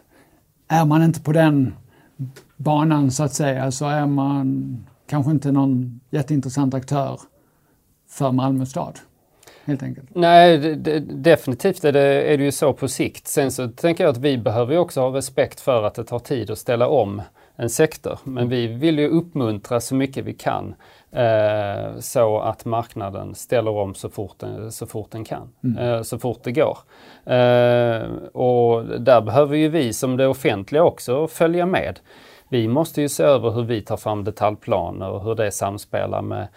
är 0.68 0.86
man 0.86 1.04
inte 1.04 1.22
på 1.22 1.32
den 1.32 1.76
banan 2.58 3.12
så 3.12 3.24
att 3.24 3.34
säga 3.34 3.72
så 3.72 3.86
är 3.86 4.06
man 4.06 4.78
kanske 5.08 5.32
inte 5.32 5.52
någon 5.52 6.00
jätteintressant 6.10 6.74
aktör 6.74 7.20
för 8.10 8.32
Malmö 8.32 8.66
stad. 8.66 9.00
Helt 9.66 9.84
enkelt. 9.84 10.10
Nej, 10.16 10.58
det, 10.58 10.76
det, 10.76 11.00
definitivt 11.00 11.84
är 11.84 11.92
det, 11.92 12.34
är 12.34 12.38
det 12.38 12.44
ju 12.44 12.52
så 12.52 12.74
på 12.74 12.88
sikt. 12.88 13.28
Sen 13.28 13.52
så 13.52 13.68
tänker 13.68 14.04
jag 14.04 14.12
att 14.12 14.18
vi 14.18 14.38
behöver 14.38 14.78
också 14.78 15.02
ha 15.02 15.18
respekt 15.18 15.60
för 15.60 15.84
att 15.84 15.96
det 15.96 16.04
tar 16.04 16.20
tid 16.20 16.52
att 16.52 16.58
ställa 16.58 16.88
om 16.88 17.22
en 17.56 17.70
sektor. 17.70 18.20
Men 18.24 18.50
vi 18.50 18.68
vill 18.68 19.00
ju 19.00 19.08
uppmuntra 19.08 19.80
så 19.80 19.96
mycket 19.96 20.26
vi 20.26 20.34
kan 20.34 20.76
eh, 21.12 22.00
så 22.00 22.40
att 22.40 22.66
marknaden 22.66 23.36
ställer 23.36 23.72
om 23.72 23.94
så 23.94 24.10
fort 24.10 24.40
den, 24.40 24.72
så 24.72 24.86
fort 24.86 25.12
den 25.12 25.24
kan, 25.24 25.50
mm. 25.64 25.78
eh, 25.78 26.02
så 26.02 26.20
fort 26.20 26.40
det 26.44 26.52
går. 26.52 26.78
Eh, 27.26 28.02
och 28.34 28.86
där 28.86 29.22
behöver 29.22 29.58
ju 29.58 29.70
vi 29.70 29.94
som 29.94 30.18
det 30.18 30.28
offentliga 30.28 30.84
också 30.84 31.28
följa 31.28 31.66
med. 31.66 32.00
Vi 32.50 32.68
måste 32.68 33.02
ju 33.02 33.10
se 33.10 33.24
över 33.24 33.52
hur 33.52 33.64
vi 33.64 33.82
tar 33.82 33.98
fram 33.98 34.24
detaljplaner 34.24 35.10
och 35.10 35.24
hur 35.24 35.36
det 35.36 35.52
samspelar 35.52 36.22
med 36.22 36.48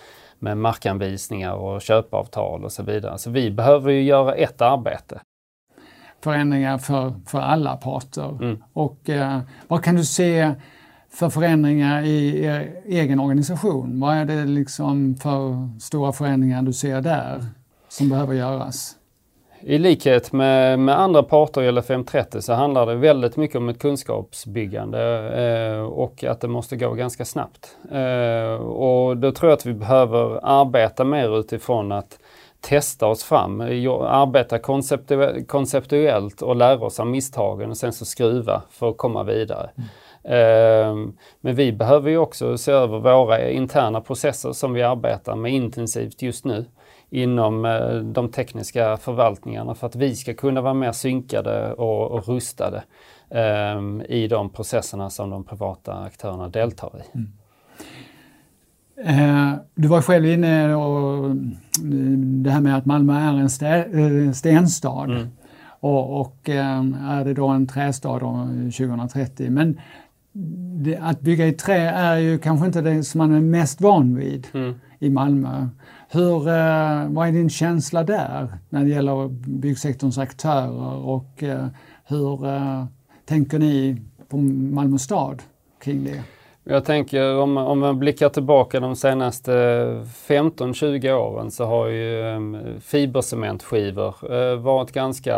med 0.45 0.59
markanvisningar 0.59 1.55
och 1.55 1.83
köpavtal 1.83 2.65
och 2.65 2.73
så 2.73 2.83
vidare. 2.83 3.19
Så 3.19 3.31
vi 3.31 3.51
behöver 3.51 3.93
ju 3.93 4.03
göra 4.03 4.35
ett 4.35 4.61
arbete. 4.61 5.21
Förändringar 6.21 6.79
för, 6.79 7.13
för 7.27 7.41
alla 7.41 7.77
parter. 7.77 8.29
Mm. 8.43 8.63
Och 8.73 9.11
eh, 9.11 9.41
vad 9.69 9.85
kan 9.85 9.97
du 9.97 10.05
se 10.05 10.55
för 11.15 11.31
förändringar 11.31 12.03
i 12.03 12.45
er 12.45 12.73
egen 12.87 13.21
organisation? 13.21 14.01
Vad 14.01 14.15
är 14.15 14.25
det 14.25 14.45
liksom 14.45 15.15
för 15.15 15.69
stora 15.81 16.13
förändringar 16.13 16.63
du 16.63 16.73
ser 16.73 17.01
där 17.01 17.45
som 17.89 18.09
behöver 18.09 18.35
göras? 18.35 18.97
I 19.61 19.79
likhet 19.79 20.33
med, 20.33 20.79
med 20.79 21.01
andra 21.01 21.23
parter 21.23 21.63
i 21.63 21.71
LFM30 21.71 22.41
så 22.41 22.53
handlar 22.53 22.87
det 22.87 22.95
väldigt 22.95 23.37
mycket 23.37 23.57
om 23.57 23.69
ett 23.69 23.79
kunskapsbyggande 23.79 25.01
eh, 25.77 25.83
och 25.83 26.25
att 26.25 26.41
det 26.41 26.49
måste 26.49 26.77
gå 26.77 26.93
ganska 26.93 27.25
snabbt. 27.25 27.77
Eh, 27.93 28.63
och 28.63 29.17
då 29.17 29.33
tror 29.33 29.51
jag 29.51 29.57
att 29.57 29.67
vi 29.67 29.75
behöver 29.75 30.41
arbeta 30.43 31.05
mer 31.05 31.39
utifrån 31.39 31.93
att 31.93 32.19
testa 32.61 33.07
oss 33.07 33.25
fram, 33.25 33.61
arbeta 33.61 34.59
konceptu 34.59 35.45
konceptuellt 35.45 36.43
och 36.43 36.57
lära 36.57 36.85
oss 36.85 37.01
av 37.01 37.07
misstagen 37.07 37.71
och 37.71 37.77
sen 37.77 37.93
så 37.93 38.05
skruva 38.05 38.63
för 38.71 38.91
att 38.91 38.97
komma 38.97 39.23
vidare. 39.23 39.71
Mm. 39.77 39.89
Eh, 40.25 40.95
men 41.41 41.55
vi 41.55 41.73
behöver 41.73 42.11
ju 42.11 42.19
också 42.19 42.59
se 42.59 42.73
över 42.73 42.99
våra 42.99 43.51
interna 43.51 44.01
processer 44.01 44.53
som 44.53 44.73
vi 44.73 44.83
arbetar 44.83 45.37
med 45.37 45.53
intensivt 45.53 46.23
just 46.23 46.45
nu 46.45 46.65
inom 47.11 47.65
eh, 47.65 47.95
de 47.95 48.29
tekniska 48.29 48.97
förvaltningarna 48.97 49.75
för 49.75 49.87
att 49.87 49.97
vi 49.97 50.17
ska 50.17 50.35
kunna 50.35 50.61
vara 50.61 50.75
mer 50.75 50.93
synkade 50.93 51.73
och, 51.73 52.11
och 52.11 52.29
rustade 52.29 52.85
um, 53.77 54.03
i 54.03 54.29
de 54.29 54.51
processerna 54.51 55.11
som 55.11 55.31
de 55.31 55.45
privata 55.45 55.95
aktörerna 55.95 56.49
deltar 56.49 56.91
i. 56.97 57.19
Mm. 57.19 57.33
Eh, 58.97 59.55
du 59.75 59.89
var 59.89 60.03
själv 60.03 60.27
inne 60.27 60.75
och 60.75 61.37
det 62.43 62.51
här 62.51 62.61
med 62.61 62.77
att 62.77 62.87
Malmö 62.87 63.19
är 63.19 63.33
en 63.33 63.51
stä, 63.51 63.85
stenstad 64.35 65.05
mm. 65.05 65.29
och, 65.81 66.21
och 66.21 66.49
eh, 66.49 66.81
är 67.03 67.25
det 67.25 67.35
då 67.35 67.49
en 67.49 67.67
trästad 67.67 68.19
2030. 68.19 69.51
Men 69.51 69.81
det, 70.83 70.97
att 70.97 71.21
bygga 71.21 71.47
i 71.47 71.53
trä 71.53 71.91
är 71.91 72.19
ju 72.19 72.39
kanske 72.39 72.67
inte 72.67 72.81
det 72.81 73.05
som 73.05 73.19
man 73.19 73.35
är 73.35 73.41
mest 73.41 73.81
van 73.81 74.17
vid 74.17 74.47
mm. 74.55 74.75
i 74.99 75.11
Malmö. 75.11 75.69
Hur, 76.11 76.49
eh, 76.49 77.09
vad 77.09 77.29
är 77.29 77.33
din 77.33 77.51
känsla 77.51 78.05
där 78.05 78.49
när 78.69 78.85
det 78.85 78.91
gäller 78.91 79.29
byggsektorns 79.61 80.19
aktörer 80.19 81.07
och 81.07 81.43
eh, 81.43 81.67
hur 82.05 82.47
eh, 82.47 82.85
tänker 83.25 83.59
ni 83.59 84.03
på 84.29 84.37
Malmö 84.37 84.99
stad 84.99 85.43
kring 85.85 86.05
det? 86.05 86.23
Jag 86.65 86.85
tänker 86.85 87.39
om, 87.39 87.57
om 87.57 87.79
man 87.79 87.99
blickar 87.99 88.29
tillbaka 88.29 88.81
de 88.81 88.97
senaste 88.97 89.53
15-20 90.29 91.13
åren 91.13 91.51
så 91.51 91.65
har 91.65 91.89
ju 91.89 92.81
fibercementskivor 92.81 94.57
varit 94.57 94.93
ganska, 94.93 95.37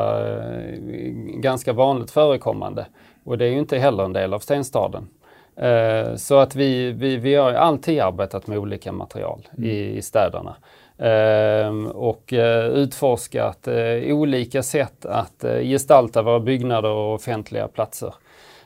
ganska 1.41 1.73
vanligt 1.73 2.11
förekommande. 2.11 2.87
Och 3.27 3.39
det 3.39 3.45
är 3.45 3.51
ju 3.51 3.59
inte 3.59 3.79
heller 3.79 4.05
en 4.05 4.13
del 4.13 4.35
av 4.35 4.39
stenstaden. 4.39 5.09
Eh, 5.57 6.15
så 6.15 6.39
att 6.39 6.57
vi, 6.57 6.93
vi, 6.93 7.17
vi 7.17 7.35
har 7.35 7.53
alltid 7.53 8.01
arbetat 8.01 8.47
med 8.47 8.59
olika 8.59 8.93
material 8.93 9.49
mm. 9.59 9.71
i, 9.71 9.97
i 9.97 10.03
städerna. 10.03 10.57
Uh, 11.03 11.87
och 11.87 12.33
uh, 12.33 12.67
utforskat 12.67 13.69
uh, 13.69 14.15
olika 14.15 14.63
sätt 14.63 15.07
att 15.07 15.45
gestalta 15.63 16.23
våra 16.23 16.41
byggnader 16.41 16.89
och 16.89 17.15
offentliga 17.15 17.69
platser. 17.69 18.15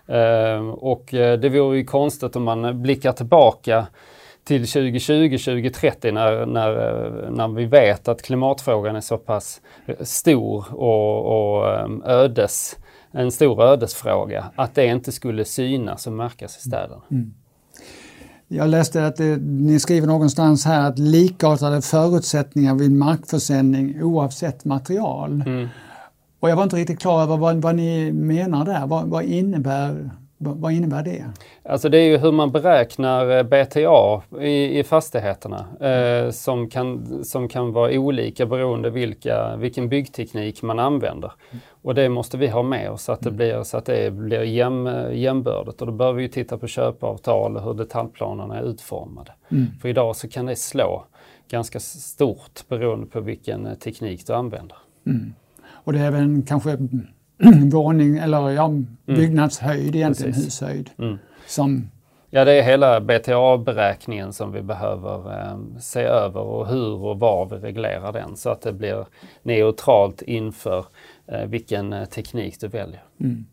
Ehm, 0.06 0.70
och 0.70 1.06
det 1.10 1.48
vore 1.48 1.76
ju 1.76 1.84
konstigt 1.84 2.36
om 2.36 2.42
man 2.42 2.82
blickar 2.82 3.12
tillbaka 3.12 3.86
till 4.44 4.64
2020-2030 4.64 6.12
när, 6.12 6.46
när, 6.46 6.72
när 7.30 7.48
vi 7.48 7.64
vet 7.64 8.08
att 8.08 8.22
klimatfrågan 8.22 8.96
är 8.96 9.00
så 9.00 9.18
pass 9.18 9.60
stor 10.00 10.74
och, 10.74 11.26
och 11.26 11.78
ehm, 11.78 12.02
ödes 12.06 12.76
en 13.12 13.32
stor 13.32 13.62
ödesfråga, 13.62 14.50
att 14.56 14.74
det 14.74 14.86
inte 14.86 15.12
skulle 15.12 15.44
synas 15.44 16.06
och 16.06 16.12
märkas 16.12 16.56
i 16.56 16.60
städerna. 16.60 17.02
Mm. 17.10 17.34
Jag 18.48 18.68
läste 18.68 19.06
att 19.06 19.16
det, 19.16 19.36
ni 19.36 19.80
skriver 19.80 20.06
någonstans 20.06 20.64
här 20.64 20.88
att 20.88 20.98
likartade 20.98 21.82
förutsättningar 21.82 22.74
vid 22.74 22.92
markförsäljning 22.92 24.02
oavsett 24.02 24.64
material. 24.64 25.42
Mm. 25.46 25.68
Och 26.40 26.50
jag 26.50 26.56
var 26.56 26.62
inte 26.62 26.76
riktigt 26.76 27.00
klar 27.00 27.22
över 27.22 27.36
vad, 27.36 27.56
vad 27.56 27.74
ni 27.74 28.12
menar 28.12 28.64
där. 28.64 28.86
Vad, 28.86 29.08
vad 29.08 29.24
innebär 29.24 30.10
vad 30.42 30.72
innebär 30.72 31.02
det? 31.02 31.24
Alltså 31.62 31.88
det 31.88 31.98
är 31.98 32.04
ju 32.04 32.16
hur 32.18 32.32
man 32.32 32.52
beräknar 32.52 33.38
eh, 33.38 33.42
BTA 33.42 34.22
i, 34.40 34.78
i 34.78 34.84
fastigheterna 34.84 35.66
eh, 35.80 36.30
som, 36.30 36.68
kan, 36.68 37.24
som 37.24 37.48
kan 37.48 37.72
vara 37.72 37.92
olika 37.92 38.46
beroende 38.46 38.90
vilka, 38.90 39.56
vilken 39.56 39.88
byggteknik 39.88 40.62
man 40.62 40.78
använder. 40.78 41.32
Och 41.82 41.94
det 41.94 42.08
måste 42.08 42.38
vi 42.38 42.48
ha 42.48 42.62
med 42.62 42.90
oss 42.90 43.02
så 43.02 43.12
att 43.12 43.20
det 43.20 43.30
blir, 43.30 43.62
så 43.62 43.76
att 43.76 43.84
det 43.84 44.12
blir 44.12 44.42
jäm, 44.42 44.88
jämbördigt. 45.12 45.80
Och 45.80 45.86
då 45.86 45.92
behöver 45.92 46.20
vi 46.20 46.28
titta 46.28 46.58
på 46.58 46.66
köpavtal 46.66 47.56
och 47.56 47.62
hur 47.62 47.74
detaljplanerna 47.74 48.58
är 48.58 48.62
utformade. 48.62 49.32
Mm. 49.48 49.66
För 49.80 49.88
idag 49.88 50.16
så 50.16 50.28
kan 50.28 50.46
det 50.46 50.56
slå 50.56 51.04
ganska 51.50 51.80
stort 51.80 52.68
beroende 52.68 53.06
på 53.06 53.20
vilken 53.20 53.66
eh, 53.66 53.74
teknik 53.74 54.26
du 54.26 54.32
använder. 54.32 54.76
Mm. 55.06 55.32
Och 55.68 55.92
det 55.92 55.98
är 55.98 56.06
även 56.06 56.42
kanske 56.42 56.78
våning 57.72 58.18
eller 58.18 58.50
ja, 58.50 58.66
mm. 58.66 58.96
byggnadshöjd 59.06 59.96
egentligen, 59.96 60.32
Precis. 60.32 60.62
hushöjd. 60.62 60.90
Mm. 60.98 61.18
Som 61.46 61.88
Ja, 62.32 62.44
det 62.44 62.52
är 62.52 62.62
hela 62.62 63.00
BTA-beräkningen 63.00 64.32
som 64.32 64.52
vi 64.52 64.62
behöver 64.62 65.40
eh, 65.40 65.58
se 65.80 66.00
över 66.00 66.40
och 66.40 66.66
hur 66.66 67.04
och 67.04 67.18
var 67.18 67.46
vi 67.46 67.56
reglerar 67.56 68.12
den 68.12 68.36
så 68.36 68.50
att 68.50 68.62
det 68.62 68.72
blir 68.72 69.06
neutralt 69.42 70.22
inför 70.22 70.84
eh, 71.26 71.44
vilken 71.44 71.92
eh, 71.92 72.04
teknik 72.04 72.60
du 72.60 72.68
väljer. 72.68 73.02
Mm. 73.20 73.44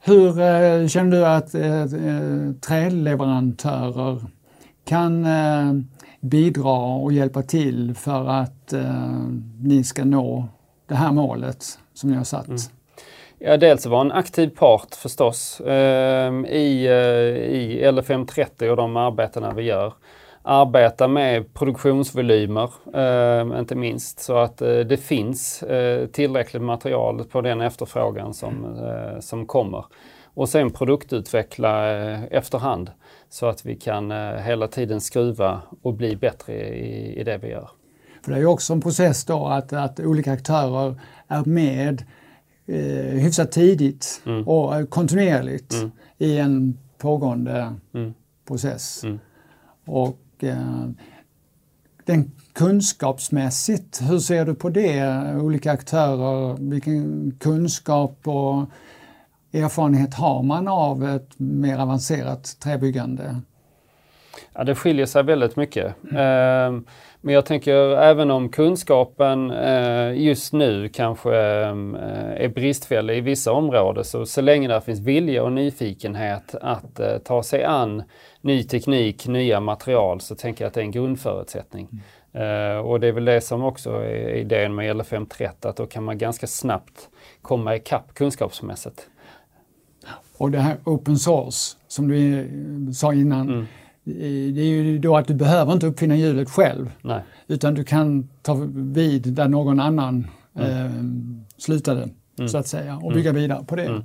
Hur 0.00 0.40
eh, 0.40 0.86
känner 0.86 1.10
du 1.10 1.26
att 1.26 1.54
eh, 1.54 1.82
eh 1.82 2.52
träleverantörer 2.60 4.20
kan 4.84 5.26
bidra 6.20 6.78
och 6.78 7.12
hjälpa 7.12 7.42
till 7.42 7.94
för 7.94 8.28
att 8.28 8.74
ni 9.60 9.84
ska 9.84 10.04
nå 10.04 10.48
det 10.88 10.94
här 10.94 11.12
målet 11.12 11.78
som 11.94 12.10
ni 12.10 12.16
har 12.16 12.24
satt? 12.24 12.48
Mm. 12.48 12.58
Ja, 13.44 13.56
dels 13.56 13.86
vara 13.86 14.00
en 14.00 14.12
aktiv 14.12 14.48
part 14.48 14.94
förstås 14.94 15.60
eh, 15.60 16.32
i, 16.48 16.86
eh, 16.86 17.54
i 17.56 17.82
LFM30 17.84 18.68
och 18.68 18.76
de 18.76 18.96
arbetena 18.96 19.52
vi 19.52 19.62
gör. 19.62 19.92
Arbeta 20.42 21.08
med 21.08 21.54
produktionsvolymer, 21.54 22.70
eh, 22.94 23.58
inte 23.58 23.74
minst, 23.74 24.20
så 24.20 24.36
att 24.36 24.62
eh, 24.62 24.78
det 24.78 24.96
finns 24.96 25.62
eh, 25.62 26.06
tillräckligt 26.06 26.62
material 26.62 27.24
på 27.24 27.40
den 27.40 27.60
efterfrågan 27.60 28.34
som, 28.34 28.64
eh, 28.64 29.20
som 29.20 29.46
kommer. 29.46 29.84
Och 30.34 30.48
sen 30.48 30.70
produktutveckla 30.70 31.86
efterhand 32.26 32.90
så 33.28 33.46
att 33.46 33.66
vi 33.66 33.76
kan 33.76 34.10
hela 34.38 34.68
tiden 34.68 35.00
skruva 35.00 35.60
och 35.82 35.94
bli 35.94 36.16
bättre 36.16 36.52
i, 36.54 37.20
i 37.20 37.24
det 37.24 37.38
vi 37.38 37.48
gör. 37.48 37.70
För 38.22 38.30
det 38.30 38.36
är 38.36 38.40
ju 38.40 38.46
också 38.46 38.72
en 38.72 38.80
process 38.80 39.24
då 39.24 39.46
att, 39.46 39.72
att 39.72 40.00
olika 40.00 40.32
aktörer 40.32 40.94
är 41.28 41.44
med 41.44 42.04
eh, 42.66 43.20
hyfsat 43.20 43.52
tidigt 43.52 44.22
mm. 44.26 44.48
och 44.48 44.76
eh, 44.76 44.86
kontinuerligt 44.86 45.74
mm. 45.74 45.90
i 46.18 46.38
en 46.38 46.78
pågående 46.98 47.74
mm. 47.94 48.14
process. 48.46 49.04
Mm. 49.04 49.18
Och 49.84 50.18
eh, 50.40 50.88
den 52.04 52.32
kunskapsmässigt, 52.52 54.02
hur 54.02 54.18
ser 54.18 54.44
du 54.44 54.54
på 54.54 54.68
det? 54.68 55.24
Olika 55.36 55.72
aktörer, 55.72 56.56
vilken 56.70 57.30
kunskap 57.40 58.18
och 58.24 58.64
erfarenhet 59.52 60.14
har 60.14 60.42
man 60.42 60.68
av 60.68 61.04
ett 61.04 61.38
mer 61.38 61.78
avancerat 61.78 62.56
träbyggande? 62.60 63.40
Ja, 64.52 64.64
det 64.64 64.74
skiljer 64.74 65.06
sig 65.06 65.22
väldigt 65.22 65.56
mycket. 65.56 65.94
Mm. 66.10 66.76
Eh, 66.76 66.82
men 67.24 67.34
jag 67.34 67.46
tänker 67.46 67.74
även 67.96 68.30
om 68.30 68.48
kunskapen 68.48 69.50
eh, 69.50 70.12
just 70.22 70.52
nu 70.52 70.88
kanske 70.88 71.36
eh, 71.36 71.68
är 72.44 72.48
bristfällig 72.48 73.18
i 73.18 73.20
vissa 73.20 73.52
områden 73.52 74.04
så, 74.04 74.26
så 74.26 74.40
länge 74.40 74.68
det 74.68 74.80
finns 74.80 75.00
vilja 75.00 75.44
och 75.44 75.52
nyfikenhet 75.52 76.54
att 76.60 77.00
eh, 77.00 77.18
ta 77.18 77.42
sig 77.42 77.64
an 77.64 78.02
ny 78.40 78.64
teknik, 78.64 79.26
nya 79.26 79.60
material 79.60 80.20
så 80.20 80.34
tänker 80.34 80.64
jag 80.64 80.68
att 80.68 80.74
det 80.74 80.80
är 80.80 80.84
en 80.84 80.90
grundförutsättning. 80.90 81.88
Mm. 82.34 82.84
och 82.84 83.00
det 83.00 83.08
är 83.08 83.12
väl 83.12 83.24
det 83.24 83.40
som 83.40 83.64
också 83.64 83.90
är 83.90 84.34
idén 84.34 84.74
med 84.74 84.96
LFM30 84.96 85.68
att 85.68 85.76
då 85.76 85.86
kan 85.86 86.04
man 86.04 86.18
ganska 86.18 86.46
snabbt 86.46 87.08
komma 87.42 87.76
ikapp 87.76 88.14
kunskapsmässigt. 88.14 89.08
Och 90.38 90.50
det 90.50 90.58
här 90.58 90.76
open 90.84 91.18
source 91.18 91.76
som 91.88 92.08
du 92.08 92.40
eh, 92.40 92.92
sa 92.92 93.14
innan, 93.14 93.48
Mm. 93.48 93.66
Det 94.04 94.60
är 94.60 94.64
ju 94.64 94.98
då 94.98 95.16
att 95.16 95.26
du 95.26 95.34
behöver 95.34 95.72
inte 95.72 95.86
uppfinna 95.86 96.16
hjulet 96.16 96.50
själv 96.50 96.90
Nej. 97.02 97.22
utan 97.46 97.74
du 97.74 97.84
kan 97.84 98.28
ta 98.42 98.54
vid 98.74 99.32
där 99.32 99.48
någon 99.48 99.80
annan 99.80 100.26
eh, 100.54 100.90
slutade 101.56 102.08
så 102.48 102.58
att 102.58 102.66
säga 102.66 102.96
och 102.96 103.12
bygga 103.12 103.32
vidare 103.32 103.64
på 103.64 103.76
det. 103.76 103.84
Mm. 103.84 104.04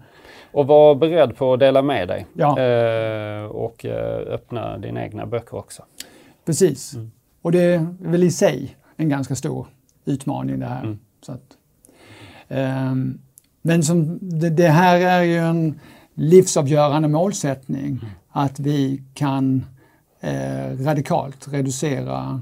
Och 0.52 0.68
var 0.68 0.96
beredd 0.96 1.36
på 1.36 1.54
att 1.54 1.60
dela 1.60 1.82
med 1.82 2.08
dig. 2.08 2.26
Ja. 2.34 2.60
Eh, 2.60 3.46
och 3.46 3.86
eh, 3.86 4.34
öppna 4.34 4.78
dina 4.78 5.04
egna 5.04 5.26
böcker 5.26 5.58
också. 5.58 5.84
Precis. 6.46 6.94
Mm. 6.94 7.12
Och 7.42 7.52
det 7.52 7.64
är 7.64 7.88
väl 8.00 8.24
i 8.24 8.32
sig 8.32 8.76
en 8.96 9.10
ganska 9.10 9.36
stor 9.36 9.68
utmaning 10.06 10.60
det 10.60 10.66
här. 10.66 10.84
Mm. 10.84 11.00
Så 11.22 11.32
att, 11.32 11.58
ehm, 12.48 13.20
men 13.62 13.84
som, 13.84 14.20
det, 14.22 14.50
det 14.50 14.70
här 14.70 15.00
är 15.00 15.24
ju 15.24 15.38
en 15.38 15.80
livsavgörande 16.14 17.08
målsättning 17.08 17.86
Mm. 17.86 18.00
att 18.30 18.60
vi 18.60 19.04
kan 19.14 19.66
eh, 20.20 20.78
radikalt 20.80 21.48
reducera 21.48 22.42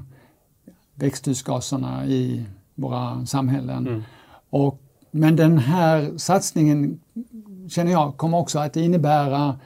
växthusgaserna 0.94 2.06
i 2.06 2.44
våra 2.74 3.26
samhällen. 3.26 3.86
Mm. 3.86 4.02
Och, 4.50 4.80
men 5.10 5.36
den 5.36 5.58
här 5.58 6.18
satsningen 6.18 7.00
känner 7.68 7.92
jag 7.92 8.16
kommer 8.16 8.38
också 8.38 8.58
att 8.58 8.76
innebära 8.76 9.58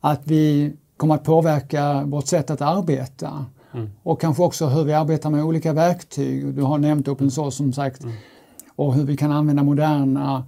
att 0.00 0.20
vi 0.24 0.72
kommer 0.96 1.14
att 1.14 1.24
påverka 1.24 2.04
vårt 2.04 2.26
sätt 2.26 2.50
att 2.50 2.60
arbeta. 2.60 3.46
Mm. 3.74 3.90
Och 4.02 4.20
kanske 4.20 4.42
också 4.42 4.66
hur 4.66 4.84
vi 4.84 4.92
arbetar 4.92 5.30
med 5.30 5.44
olika 5.44 5.72
verktyg. 5.72 6.54
Du 6.54 6.62
har 6.62 6.78
nämnt 6.78 7.08
open 7.08 7.30
source 7.30 7.56
som 7.56 7.72
sagt. 7.72 8.02
Mm. 8.02 8.14
Och 8.76 8.94
hur 8.94 9.04
vi 9.04 9.16
kan 9.16 9.32
använda 9.32 9.62
moderna 9.62 10.44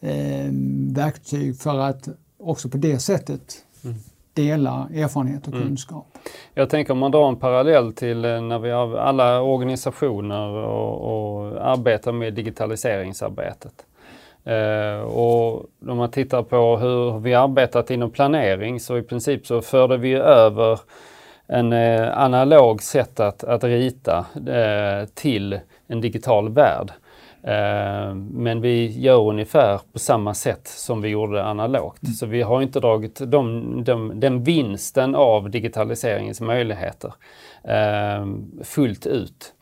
eh, 0.00 0.50
verktyg 0.90 1.58
för 1.58 1.78
att 1.78 2.08
också 2.38 2.68
på 2.68 2.76
det 2.76 2.98
sättet 2.98 3.64
Mm. 3.84 3.96
Dela 4.42 4.88
erfarenhet 4.94 5.46
och 5.46 5.52
kunskap. 5.52 6.06
Jag 6.54 6.70
tänker 6.70 6.92
om 6.92 6.98
man 6.98 7.10
drar 7.10 7.28
en 7.28 7.36
parallell 7.36 7.92
till 7.92 8.24
eh, 8.24 8.40
när 8.40 8.58
vi 8.58 8.70
har 8.70 8.96
alla 8.96 9.40
organisationer 9.40 10.48
och, 10.48 10.94
och 11.00 11.66
arbetar 11.70 12.12
med 12.12 12.34
digitaliseringsarbetet. 12.34 13.86
Eh, 14.44 15.00
och 15.00 15.66
om 15.88 15.96
man 15.96 16.10
tittar 16.10 16.42
på 16.42 16.76
hur 16.76 17.18
vi 17.18 17.34
arbetat 17.34 17.90
inom 17.90 18.10
planering 18.10 18.80
så 18.80 18.98
i 18.98 19.02
princip 19.02 19.46
så 19.46 19.60
förde 19.60 19.96
vi 19.96 20.14
över 20.14 20.80
en 21.46 21.72
eh, 21.72 22.18
analog 22.18 22.82
sätt 22.82 23.20
att, 23.20 23.44
att 23.44 23.64
rita 23.64 24.26
eh, 24.34 25.08
till 25.14 25.60
en 25.86 26.00
digital 26.00 26.48
värld. 26.48 26.92
Eh, 27.42 28.14
men 28.14 28.60
vi 28.60 29.00
gör 29.00 29.20
ungefär 29.20 29.80
på 29.92 29.98
samma 29.98 30.34
sätt 30.34 30.68
som 30.68 31.00
vi 31.00 31.08
gjorde 31.08 31.44
analogt. 31.44 32.16
Så 32.18 32.26
vi 32.26 32.42
har 32.42 32.62
inte 32.62 32.80
dragit 32.80 33.20
de, 33.26 33.84
de, 33.84 34.20
den 34.20 34.44
vinsten 34.44 35.14
av 35.14 35.50
digitaliseringens 35.50 36.40
möjligheter 36.40 37.12
eh, 37.64 38.26
fullt 38.64 39.06
ut. 39.06 39.54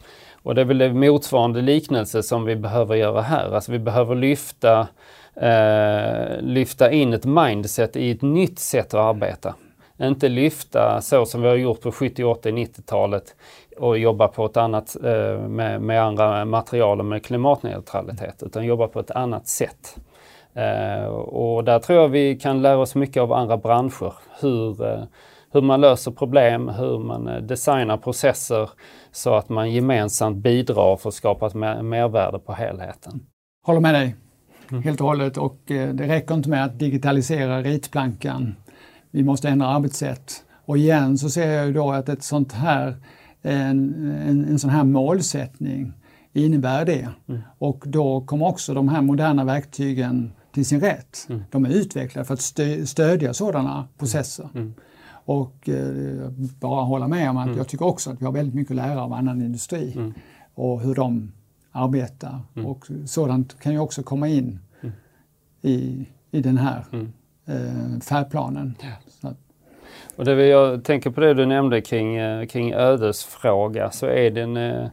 Och 0.43 0.55
det 0.55 0.61
är 0.61 0.65
väl 0.65 0.81
en 0.81 1.01
motsvarande 1.01 1.63
liknelse 1.63 2.23
som 2.23 2.45
vi 2.45 2.57
behöver 2.57 2.95
göra 2.95 3.21
här. 3.23 3.55
Alltså 3.55 3.73
vi 3.73 3.79
behöver 3.79 4.15
lyfta, 4.15 4.89
eh, 5.37 6.41
lyfta 6.41 6.93
in 6.93 7.13
ett 7.13 7.25
mindset 7.25 7.97
i 7.97 8.11
ett 8.11 8.23
nytt 8.23 8.59
sätt 8.59 8.95
att 8.95 9.01
arbeta. 9.01 9.55
Inte 10.03 10.29
lyfta 10.29 11.01
så 11.01 11.27
som 11.27 11.43
vi 11.43 11.49
har 11.49 11.57
gjort 11.57 11.81
på 11.81 11.93
70, 11.93 12.25
80, 12.25 12.51
90-talet 12.51 13.35
och 13.79 13.99
jobba 13.99 14.29
på 14.29 14.47
ett 14.47 14.57
annat 14.57 14.97
eh, 15.05 15.49
med, 15.49 15.83
med 15.83 16.03
andra 16.03 16.45
material 16.45 17.01
och 17.01 17.07
med 17.07 17.25
klimatneutralitet 17.25 18.43
utan 18.43 18.65
jobba 18.65 18.89
på 18.89 19.01
ett 19.01 19.11
annat 19.11 19.49
sätt. 19.49 19.97
Eh, 20.55 21.05
och 21.07 21.65
där 21.65 21.79
tror 21.79 21.99
jag 21.99 22.09
vi 22.09 22.39
kan 22.39 22.63
lära 22.63 22.79
oss 22.79 22.95
mycket 22.95 23.23
av 23.23 23.33
andra 23.33 23.57
branscher. 23.57 24.15
Hur, 24.41 24.87
eh, 24.87 25.03
hur 25.53 25.61
man 25.61 25.81
löser 25.81 26.11
problem, 26.11 26.69
hur 26.69 26.99
man 26.99 27.47
designar 27.47 27.97
processer 27.97 28.71
så 29.13 29.35
att 29.35 29.49
man 29.49 29.73
gemensamt 29.73 30.37
bidrar 30.37 30.97
för 30.97 31.09
att 31.09 31.15
skapa 31.15 31.47
ett 31.47 31.55
mer, 31.55 31.83
mervärde 31.83 32.39
på 32.39 32.53
helheten. 32.53 33.21
Håller 33.67 33.81
med 33.81 33.95
dig 33.95 34.15
helt 34.85 35.01
och 35.01 35.07
hållet 35.07 35.37
och 35.37 35.59
det 35.67 36.09
räcker 36.09 36.35
inte 36.35 36.49
med 36.49 36.65
att 36.65 36.79
digitalisera 36.79 37.63
ritplankan. 37.63 38.55
Vi 39.11 39.25
måste 39.25 39.49
ändra 39.49 39.67
arbetssätt. 39.67 40.43
Och 40.67 40.79
igen 40.79 41.19
så 41.19 41.31
ser 41.31 41.53
jag 41.53 41.67
ju 41.67 41.73
då 41.73 41.93
att 41.93 42.09
ett 42.09 42.23
sånt 42.23 42.53
här, 42.53 42.97
en, 43.47 43.95
en, 44.27 44.45
en 44.45 44.59
sån 44.59 44.71
här 44.71 44.85
målsättning 44.85 45.93
innebär 46.33 46.85
det. 46.85 47.09
Och 47.59 47.85
då 47.87 48.21
kommer 48.21 48.47
också 48.47 48.75
de 48.75 48.89
här 48.89 49.03
moderna 49.03 49.45
verktygen 49.45 50.33
till 50.53 50.67
sin 50.67 50.81
rätt. 50.81 51.29
De 51.51 51.65
är 51.65 51.71
utvecklade 51.71 52.25
för 52.25 52.35
att 52.35 52.41
stö, 52.41 52.87
stödja 52.87 53.35
sådana 53.35 53.89
processer. 53.99 54.49
Och 55.09 55.69
eh, 55.69 56.31
bara 56.61 56.85
hålla 56.85 57.09
med 57.09 57.31
om 57.31 57.37
att 57.37 57.57
jag 57.57 57.69
tycker 57.69 57.85
också 57.87 58.11
att 58.11 58.21
vi 58.21 58.25
har 58.25 58.33
väldigt 58.33 58.55
mycket 58.55 58.71
att 58.71 58.77
lära 58.77 59.03
av 59.03 59.13
annan 59.13 59.43
industri 59.43 60.13
och 60.55 60.81
hur 60.81 60.95
de 60.95 61.33
arbetar. 61.73 62.41
Och 62.65 62.87
sådant 63.07 63.61
kan 63.61 63.73
ju 63.73 63.79
också 63.79 64.03
komma 64.03 64.29
in 64.29 64.59
i, 65.63 66.07
i 66.31 66.41
den 66.41 66.59
här 66.59 66.85
eh, 67.47 68.01
färdplanen. 68.01 68.75
Att, 68.79 69.06
och 70.17 70.25
det 70.25 70.47
jag 70.47 70.85
tänker 70.85 71.11
på 71.11 71.21
det 71.21 71.35
du 71.35 71.47
nämnde 71.47 71.81
kring, 71.81 72.17
eh, 72.17 72.47
kring 72.47 72.75
ödesfråga 72.75 73.91
så 73.91 74.07
är 74.07 74.31
den 74.31 74.57
eh, 74.57 74.87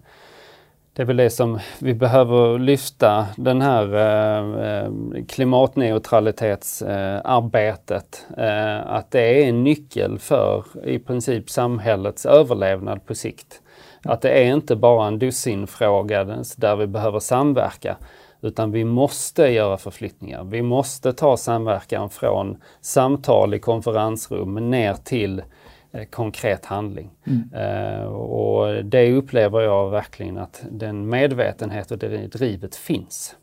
det 0.96 1.02
är 1.02 1.06
väl 1.06 1.18
det 1.18 1.30
som 1.30 1.60
vi 1.80 1.94
behöver 1.94 2.60
lyfta, 2.60 3.28
den 3.38 3.62
här 3.62 3.96
eh, 3.96 4.60
eh 4.60 4.90
klimatneutralitetsarbetet. 5.28 8.26
Eh, 8.38 8.46
eh, 8.46 8.88
att 8.88 9.12
det 9.12 9.22
är 9.22 9.50
en 9.50 9.64
nyckel 9.64 10.20
för 10.20 10.64
i 10.84 11.00
princip 11.00 11.50
samhällets 11.50 12.26
överlevnad 12.26 13.06
på 13.06 13.16
sikt. 13.16 13.62
Att 14.04 14.22
det 14.22 14.30
är 14.30 14.54
inte 14.54 14.76
bara 14.76 15.08
en 15.08 15.20
dussinfråga 15.20 16.24
där 16.58 16.76
vi 16.76 16.88
behöver 16.88 17.20
samverka. 17.20 17.98
Utan 18.44 18.72
vi 18.72 18.84
måste 18.84 19.44
göra 19.44 19.78
förflyttningar. 19.78 20.44
Vi 20.44 20.62
måste 20.62 21.14
ta 21.14 21.38
samverkan 21.38 22.10
från 22.10 22.58
samtal 22.82 23.54
i 23.54 23.60
konferensrum 23.60 24.70
ner 24.70 24.94
till 24.94 25.44
eh, 25.92 26.04
konkret 26.04 26.66
handling. 26.66 27.10
Eh, 27.54 28.04
och 28.06 28.86
det 28.86 29.14
upplever 29.14 29.62
jag 29.62 29.90
verkligen 29.90 30.38
att 30.38 30.64
den 30.72 31.10
medvetenhet 31.10 31.92
och 31.92 31.98
det 31.98 32.28
drivet 32.28 32.76
finns. 32.76 33.36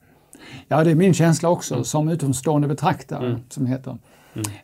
Ja, 0.69 0.85
det 0.85 0.91
är 0.91 0.95
min 0.95 1.15
känsla 1.15 1.49
också 1.49 1.85
som 1.85 2.09
utomstående 2.09 2.69
betraktare, 2.69 3.39
som 3.49 3.65
det 3.65 3.71
heter. 3.71 3.99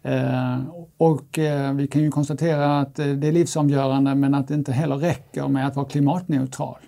Eh, 0.03 0.59
och 0.97 1.39
eh, 1.39 1.73
vi 1.73 1.87
kan 1.87 2.03
ju 2.03 2.11
konstatera 2.11 2.81
att 2.81 2.99
eh, 2.99 3.07
det 3.07 3.29
är 3.29 3.33
livsavgörande 3.33 4.15
men 4.15 4.35
att 4.35 4.49
det 4.49 4.55
inte 4.55 4.73
heller 4.73 4.97
räcker 4.97 5.49
med 5.49 5.67
att 5.67 5.77
vara 5.77 5.87
klimatneutral. 5.87 6.79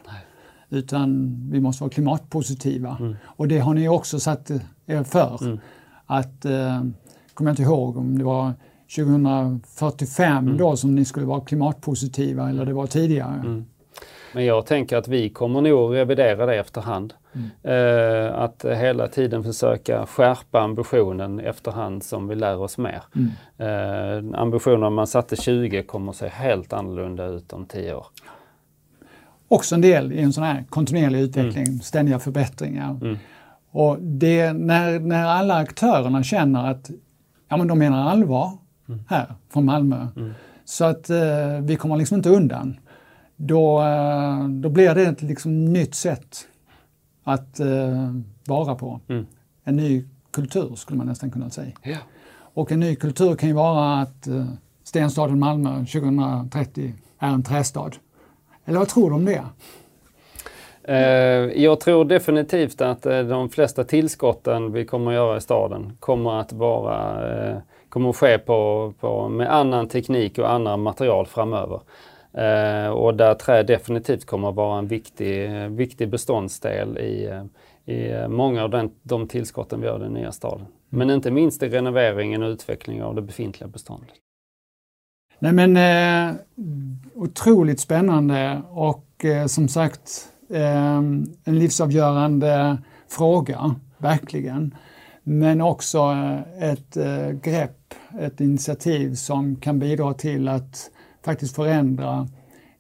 Utan 0.71 1.37
vi 1.51 1.61
måste 1.61 1.83
vara 1.83 1.91
klimatpositiva. 1.91 2.97
Och 3.25 3.49
det 3.49 3.59
har 3.59 3.75
ni 3.75 3.89
också 3.89 4.21
satt 4.21 4.51
er 4.87 5.03
för. 5.03 5.59
Att, 6.07 6.45
eh, 6.45 6.83
kommer 7.35 7.51
jag 7.51 7.53
inte 7.53 7.63
ihåg 7.63 7.97
om 7.97 8.19
det 8.19 8.25
var 8.25 8.53
2045 8.97 10.57
då 10.57 10.77
som 10.77 10.95
ni 10.95 11.05
skulle 11.05 11.27
vara 11.27 11.41
klimatpositiva 11.41 12.49
eller 12.51 12.65
det 12.67 12.73
var 12.73 12.87
tidigare. 12.87 13.65
Men 14.35 14.45
jag 14.45 14.67
tänker 14.67 14.97
att 14.97 15.09
vi 15.09 15.29
kommer 15.29 15.61
nog 15.61 15.95
revidera 15.95 16.47
det 16.47 16.57
efterhand. 16.57 17.15
Eh, 17.63 18.35
att 18.41 18.65
hela 18.65 19.09
tiden 19.09 19.45
försöka 19.45 20.07
skärpa 20.07 20.61
ambitionen 20.61 21.41
efterhand 21.41 22.03
som 22.05 22.29
vi 22.29 22.35
lär 22.35 22.61
oss 22.61 22.79
mer. 22.79 23.03
Eh, 23.59 24.41
ambitionen 24.41 24.93
man 24.93 25.07
satte 25.07 25.37
20 25.37 25.83
kommer 25.83 26.11
att 26.11 26.17
se 26.17 26.29
helt 26.29 26.73
annorlunda 26.73 27.27
ut 27.27 27.53
om 27.53 27.67
10 27.67 27.95
år. 27.95 28.07
Också 29.49 29.75
en 29.75 29.81
del 29.81 30.13
i 30.13 30.21
en 30.21 30.33
sån 30.33 30.45
här 30.45 30.65
kontinuerlig 30.71 31.21
utveckling, 31.21 31.81
ständiga 31.81 32.19
förbättringar. 32.19 33.19
Och 33.71 33.99
det, 34.01 34.53
när, 34.53 34.99
när 34.99 35.25
alla 35.25 35.57
aktörerna 35.57 36.23
känner 36.23 36.71
att 36.71 36.91
ja, 37.49 37.57
men 37.57 37.67
de 37.67 37.79
menar 37.79 38.11
allvar 38.11 38.53
här 39.09 39.35
från 39.53 39.65
Malmö, 39.65 40.07
så 40.65 40.85
att 40.85 41.11
eh, 41.11 41.61
vi 41.63 41.77
kommer 41.77 41.97
liksom 41.97 42.17
inte 42.17 42.31
undan, 42.31 42.77
då, 43.37 43.83
eh, 43.83 44.49
då 44.49 44.69
blir 44.69 44.95
det 44.95 45.03
ett 45.03 45.23
liksom 45.23 45.73
nytt 45.73 45.95
sätt 45.95 46.47
att 47.25 47.61
eh, 47.61 48.15
vara 48.47 48.75
på. 48.75 49.01
En 49.65 49.77
ny 49.77 50.05
kultur 50.31 50.75
skulle 50.75 50.99
man 50.99 51.07
nästan 51.07 51.31
kunna 51.31 51.51
säga. 51.51 51.73
Ja. 51.83 51.97
Och 52.55 52.73
en 52.73 52.81
ny 52.81 52.97
kultur 52.97 53.35
kan 53.35 53.49
ju 53.49 53.55
vara 53.55 54.01
att 54.01 54.27
eh, 54.27 54.47
stenstaden 54.85 55.39
Malmö 55.39 55.79
2030 55.79 56.95
är 57.19 57.29
en 57.29 57.43
trästad. 57.43 57.91
Eller 58.69 58.79
vad 58.79 58.89
tror 58.89 59.11
du 59.11 59.17
om 59.17 59.25
det? 59.25 59.45
Eh, 60.83 61.63
jag 61.63 61.81
tror 61.81 62.05
definitivt 62.05 62.81
att 62.81 63.07
eh, 63.07 63.21
de 63.21 63.49
flesta 63.49 63.85
tillskotten 63.85 64.73
vi 64.73 64.85
kommer 64.85 65.11
att 65.11 65.15
göra 65.15 65.37
i 65.37 65.41
staden 65.41 65.93
kommer 66.01 66.41
att 66.41 66.53
vara 66.53 67.29
eh, 67.31 67.57
kommer 67.89 68.11
att 68.11 68.17
ske 68.17 68.39
på, 68.39 68.93
på, 69.01 69.29
med 69.29 69.55
annan 69.55 69.89
teknik 69.89 70.39
och 70.39 70.53
andra 70.53 70.77
material 70.77 71.27
framöver. 71.27 71.81
Och 72.95 73.15
där 73.15 73.35
trä 73.35 73.63
definitivt 73.63 74.27
kommer 74.27 74.49
att 74.49 74.55
vara 74.55 74.79
en 74.79 74.87
viktig, 74.87 75.51
viktig 75.71 76.09
beståndsdel 76.09 76.99
i, 76.99 77.41
i 77.93 78.29
många 78.29 78.65
av 78.65 78.71
den, 78.71 78.91
de 79.03 79.29
tillskotten 79.29 79.81
vi 79.81 79.87
gör 79.87 79.97
i 79.97 80.03
den 80.03 80.13
nya 80.13 80.33
staden. 80.33 80.67
Men 80.89 81.11
inte 81.11 81.31
minst 81.31 81.63
i 81.63 81.69
renoveringen 81.69 82.43
och 82.43 82.49
utvecklingen 82.49 83.05
av 83.05 83.15
det 83.15 83.23
befintliga 83.23 83.69
beståndet. 83.69 84.15
Nej 85.39 85.53
men 85.53 85.77
eh, 85.77 86.37
otroligt 87.15 87.81
spännande 87.81 88.63
och 88.71 89.25
eh, 89.25 89.47
som 89.47 89.69
sagt 89.69 90.29
eh, 90.51 90.97
en 91.45 91.59
livsavgörande 91.59 92.79
fråga, 93.09 93.75
verkligen. 93.99 94.75
Men 95.23 95.61
också 95.61 95.99
eh, 95.99 96.71
ett 96.71 96.97
eh, 96.97 97.31
grepp, 97.31 97.95
ett 98.21 98.41
initiativ 98.41 99.15
som 99.15 99.57
kan 99.57 99.79
bidra 99.79 100.15
till 100.15 100.49
att 100.49 100.91
faktiskt 101.25 101.55
förändra 101.55 102.29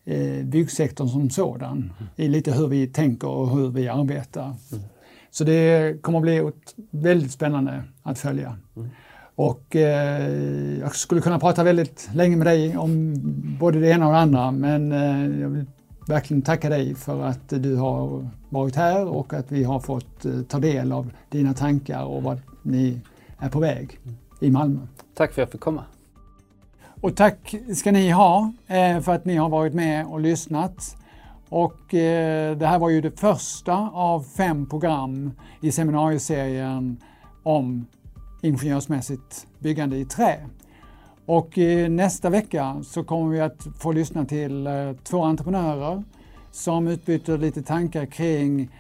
eh, 0.05 0.45
byggsektorn 0.45 1.09
som 1.09 1.31
sådan 1.31 1.93
mm. 1.99 2.11
i 2.17 2.29
lite 2.29 2.53
hur 2.53 2.67
vi 2.67 2.87
tänker 2.87 3.29
och 3.29 3.51
hur 3.51 3.71
vi 3.71 3.89
arbetar. 3.89 4.45
Mm. 4.45 4.85
Så 5.31 5.45
det 5.45 6.03
kommer 6.03 6.19
att 6.19 6.23
bli 6.23 6.51
väldigt 6.91 7.33
spännande 7.33 7.85
att 8.03 8.19
följa. 8.19 8.57
Mm. 8.77 8.89
Och 9.39 9.77
eh, 9.77 10.79
jag 10.81 10.97
skulle 10.97 11.21
kunna 11.21 11.39
prata 11.39 11.65
väldigt 11.65 12.11
länge 12.13 12.37
med 12.37 12.47
dig 12.47 12.77
om 12.77 13.15
både 13.61 13.81
det 13.81 13.89
ena 13.89 14.07
och 14.07 14.13
det 14.13 14.19
andra 14.19 14.51
men 14.51 14.93
eh, 14.93 15.41
jag 15.41 15.49
vill 15.49 15.67
verkligen 16.07 16.43
tacka 16.43 16.69
dig 16.69 16.95
för 16.95 17.23
att 17.23 17.49
du 17.49 17.77
har 17.77 18.29
varit 18.49 18.77
här 18.77 19.07
och 19.07 19.35
att 19.35 19.53
vi 19.53 19.65
har 19.65 19.81
fått 19.81 20.25
eh, 20.25 20.43
ta 20.49 20.59
del 20.59 20.93
av 20.93 21.11
dina 21.29 21.55
tankar 21.55 22.05
och 22.05 22.23
vad 22.23 22.41
ni 22.63 23.01
är 23.39 23.49
på 23.49 23.61
väg 23.61 23.99
i 24.41 24.51
Malmö. 24.51 24.81
Tack 25.15 25.33
för 25.33 25.43
att 25.43 25.47
jag 25.47 25.53
fick 25.53 25.61
komma. 25.61 25.85
Och 27.01 27.17
tack 27.17 27.55
ska 27.75 27.93
ni 27.93 28.11
ha 28.11 28.53
eh, 28.67 29.01
för 29.01 29.13
att 29.13 29.25
ni 29.25 29.37
har 29.37 29.49
varit 29.49 29.75
med 29.75 30.07
och 30.07 30.21
lyssnat. 30.21 30.97
Och 31.49 31.95
eh, 31.95 32.57
det 32.57 32.67
här 32.67 32.79
var 32.79 32.89
ju 32.89 33.01
det 33.01 33.21
första 33.21 33.75
av 33.93 34.23
fem 34.37 34.67
program 34.67 35.31
i 35.61 35.73
seminarieserien 35.73 36.97
om 37.43 37.87
ingenjörsmässigt 38.43 39.47
byggande 39.59 39.97
i 39.97 40.05
trä. 40.05 40.37
Och 41.27 41.59
eh, 41.59 41.91
nästa 41.91 42.31
vecka 42.31 42.83
så 42.83 43.05
kommer 43.05 43.31
vi 43.31 43.41
att 43.41 43.67
få 43.79 43.93
lyssna 43.93 44.25
till 44.25 44.67
eh, 44.67 44.93
två 45.05 45.23
entreprenörer 45.23 46.05
som 46.51 46.89
utbyter 46.89 47.39
lite 47.39 47.63
tankar 47.63 48.07
kring 48.07 48.71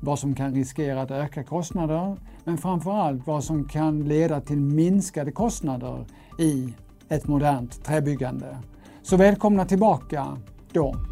vad 0.00 0.18
som 0.18 0.34
kan 0.34 0.54
riskera 0.54 1.02
att 1.02 1.10
öka 1.10 1.44
kostnader, 1.44 2.16
men 2.44 2.58
framförallt 2.58 3.26
vad 3.26 3.44
som 3.44 3.68
kan 3.68 4.08
leda 4.08 4.40
till 4.40 4.60
minskade 4.60 5.32
kostnader 5.32 6.04
i 6.38 6.74
ett 7.08 7.26
modernt 7.28 7.84
träbyggande. 7.84 8.56
Så 9.02 9.16
välkomna 9.16 9.64
tillbaka 9.64 10.36
då! 10.72 11.09